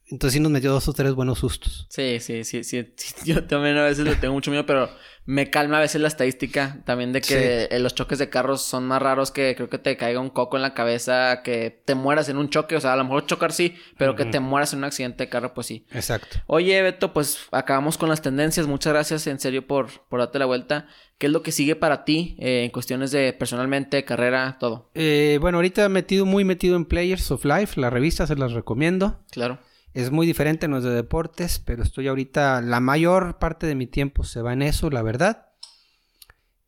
[0.10, 1.86] Entonces sí nos metió dos o tres buenos sustos.
[1.90, 2.94] Sí, sí, sí, sí.
[3.26, 4.90] Yo también a veces le tengo mucho miedo, pero
[5.26, 8.88] me calma a veces la estadística también de que eh, los choques de carros son
[8.88, 12.30] más raros que creo que te caiga un coco en la cabeza, que te mueras
[12.30, 14.80] en un choque, o sea, a lo mejor chocar sí, pero que te mueras en
[14.80, 15.86] un accidente de carro, pues sí.
[15.92, 16.38] Exacto.
[16.48, 18.68] Oye, Beto, pues acabamos con las tendencias.
[18.68, 20.88] Muchas gracias en serio por, por darte la vuelta.
[21.18, 24.90] ¿Qué es lo que sigue para ti eh, en cuestiones de personalmente, carrera, todo?
[24.94, 29.20] Eh, bueno, ahorita metido, muy metido en Players of Life, la revista se las recomiendo.
[29.32, 29.60] Claro.
[29.94, 33.88] Es muy diferente, no es de deportes, pero estoy ahorita, la mayor parte de mi
[33.88, 35.47] tiempo se va en eso, la verdad.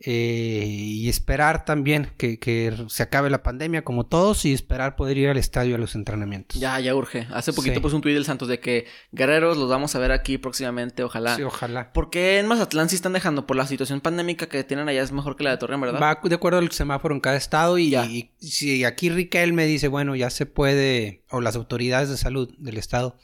[0.02, 5.18] Eh, y esperar también que, que se acabe la pandemia como todos y esperar poder
[5.18, 6.58] ir al estadio a los entrenamientos.
[6.58, 7.28] Ya, ya urge.
[7.32, 7.80] Hace poquito Sí.
[7.82, 11.36] puse un tuit del Santos de que guerreros los vamos a ver aquí próximamente, ojalá.
[11.36, 11.92] Sí, ojalá.
[11.92, 13.46] ¿Por qué en Mazatlán sí están dejando?
[13.46, 16.02] Por la situación pandémica que tienen allá es mejor que la de Torreón, ¿verdad?
[16.02, 18.06] Va de acuerdo al semáforo en cada estado y, Ya.
[18.06, 22.50] y si aquí Riquel me dice, bueno, ya se puede, o las autoridades de salud
[22.58, 23.18] del estado,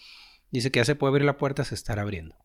[0.52, 2.36] dice que ya se puede abrir la puerta, se estará abriendo.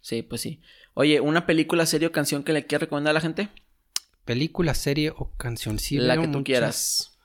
[0.00, 0.60] Sí, pues sí.
[0.94, 3.48] Oye, ¿una película, serie o canción que le quieras recomendar a la gente?
[4.24, 5.78] Película, serie o canción.
[5.78, 6.44] Sí, la que tú muchas.
[6.44, 7.18] quieras.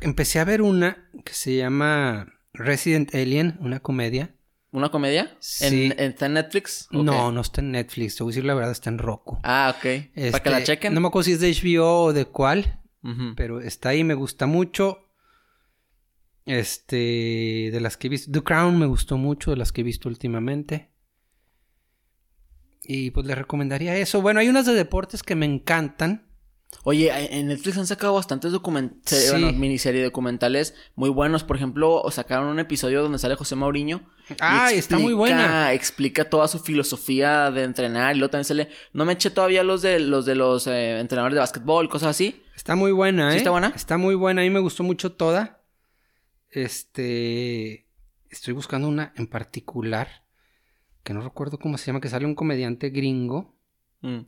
[0.00, 4.34] Empecé a ver una que se llama Resident Alien, una comedia.
[4.72, 5.36] ¿Una comedia?
[5.38, 5.92] Sí.
[5.96, 6.88] ¿En, ¿Está en Netflix?
[6.92, 9.38] ¿O No, no está en Netflix, te voy a decir la verdad, está en Roku.
[9.42, 9.82] Ah, ok.
[10.32, 10.92] Para que la Este, chequen.
[10.94, 12.80] No me acuerdo si es de HBO o de cuál,
[13.36, 15.02] pero está ahí, me gusta mucho.
[16.44, 18.30] Este, de las que he visto.
[18.30, 20.90] The Crown me gustó mucho, de las que he visto últimamente.
[22.88, 24.20] Y pues le recomendaría eso.
[24.22, 26.22] Bueno, hay unas de deportes que me encantan.
[26.84, 29.30] Oye, en Netflix han sacado bastantes documentales, Sí.
[29.30, 31.42] bueno, miniserie documentales muy buenos.
[31.42, 34.08] Por ejemplo, sacaron un episodio donde sale José Mauriño.
[34.30, 35.72] y Ah, está muy buena.
[35.72, 38.14] Explica toda su filosofía de entrenar.
[38.14, 38.68] Y luego también sale.
[38.92, 42.42] No me eché todavía los de los de los eh, entrenadores de básquetbol, cosas así.
[42.54, 43.32] Está muy buena, ¿eh?
[43.32, 43.72] ¿Sí está buena?
[43.74, 45.62] Está muy buena, a mí me gustó mucho toda.
[46.50, 47.86] Este.
[48.28, 50.08] Estoy buscando una en particular.
[51.06, 53.54] Que no recuerdo cómo se llama, que sale un comediante gringo.
[54.00, 54.22] Mm.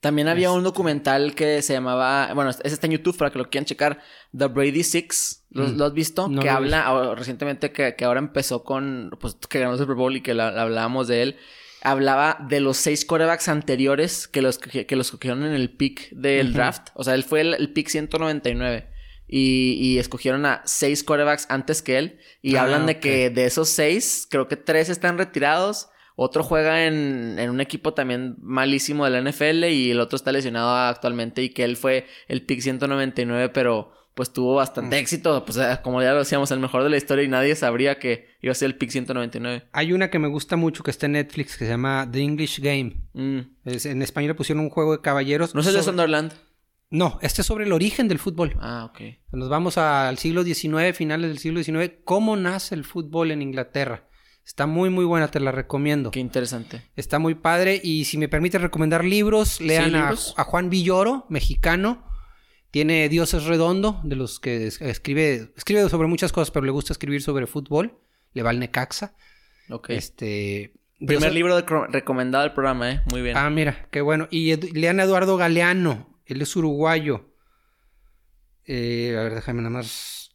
[0.00, 0.64] También había un Este.
[0.64, 4.00] documental que se llamaba, bueno, ese está en YouTube para que lo quieran checar,
[4.36, 5.76] The Brady Six, ¿lo, Mm.
[5.78, 6.28] lo has visto?
[6.28, 9.94] No que lo habla recientemente que, que ahora empezó con, pues que ganó el Super
[9.96, 11.36] Bowl y que la- hablábamos de él.
[11.84, 16.10] Hablaba de los seis quarterbacks anteriores que los, que, que los cogieron en el pick
[16.10, 16.88] del draft.
[16.94, 18.88] O sea, él fue el, el pick 199.
[19.34, 22.18] Y, y escogieron a seis quarterbacks antes que él.
[22.42, 25.88] Y Ah, hablan de que de esos seis, creo que tres están retirados.
[26.16, 30.30] Otro juega en, en un equipo también malísimo de la NFL y el otro está
[30.32, 34.98] lesionado actualmente y que él fue el pick 199, pero pues tuvo bastante Mm.
[35.00, 35.42] éxito.
[35.46, 38.52] Pues como ya lo decíamos, el mejor de la historia y nadie sabría que iba
[38.52, 39.64] a ser el pick 199.
[39.72, 42.60] Hay una que me gusta mucho que está en Netflix que se llama The English
[42.60, 42.96] Game.
[43.14, 43.38] Mm.
[43.64, 45.54] Es- en español le pusieron un juego de caballeros.
[45.54, 46.32] ¿No es el de sobre- Sunderland?
[46.92, 48.54] No, este es sobre el origen del fútbol.
[48.60, 49.00] Ah, ok.
[49.32, 51.94] Nos vamos al siglo XIX, finales del siglo XIX.
[52.04, 54.08] ¿Cómo nace el fútbol en Inglaterra?
[54.44, 56.10] Está muy, muy buena, te la recomiendo.
[56.10, 56.82] Qué interesante.
[56.94, 57.80] Está muy padre.
[57.82, 60.34] Y si me permite recomendar libros, lean a, libros.
[60.36, 62.04] a Juan Villoro, mexicano.
[62.70, 66.92] Tiene Dioses Redondo, de los que es- escribe, escribe sobre muchas cosas, pero le gusta
[66.92, 67.98] escribir sobre fútbol.
[68.34, 69.14] Le va al Necaxa.
[69.70, 69.90] Ok.
[69.90, 70.74] Este.
[70.98, 73.02] Primer libro de recomendado del programa, ¿eh?
[73.10, 73.36] Muy bien.
[73.36, 74.28] Ah, mira, qué bueno.
[74.30, 76.11] Y lean a Eduardo Galeano.
[76.32, 77.30] Él es uruguayo.
[78.64, 80.30] Eh, a ver, déjame nada más.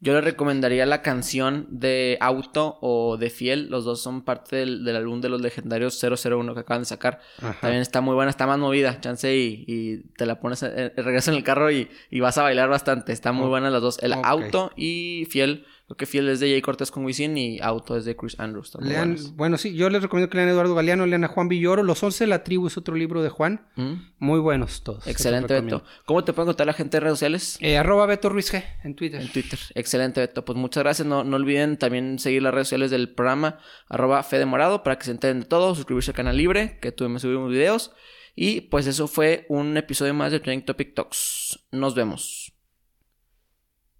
[0.00, 3.68] Yo le recomendaría la canción de Auto o de Fiel.
[3.70, 7.20] Los dos son parte del, del álbum de los legendarios 001 que acaban de sacar.
[7.38, 7.60] Ajá.
[7.60, 11.28] También está muy buena, está más movida, chance, y, y te la pones, eh, regresas
[11.28, 13.12] en el carro y, y vas a bailar bastante.
[13.12, 13.98] Está muy Oh, buena las dos.
[14.02, 14.12] El.
[14.14, 15.66] Auto y Fiel.
[15.92, 18.72] Creo que Fiel es de Jay Cortés con Wisin y Auto es de Chris Andrews.
[18.80, 21.82] Lean, bueno, sí, yo les recomiendo que lean a Eduardo Galeano, lean a Juan Villoro.
[21.82, 23.66] Los Once de la Tribu es otro libro de Juan.
[23.76, 25.06] Mm, Muy buenos todos.
[25.06, 25.60] Excelente.
[25.60, 25.84] Beto.
[26.06, 27.58] ¿Cómo te pueden contar la gente en redes sociales?
[27.60, 29.20] Eh, arroba Beto Ruiz G en Twitter.
[29.20, 29.58] En Twitter.
[29.74, 30.46] Excelente, Beto.
[30.46, 31.06] Pues muchas gracias.
[31.06, 35.04] No, no olviden también seguir las redes sociales del programa, arroba Fede Morado, para que
[35.04, 35.74] se enteren de todo.
[35.74, 37.92] Suscribirse al canal libre, que tuvimos subimos videos.
[38.34, 41.66] Y pues eso fue un episodio más de Training Topic Talks.
[41.70, 42.41] Nos vemos.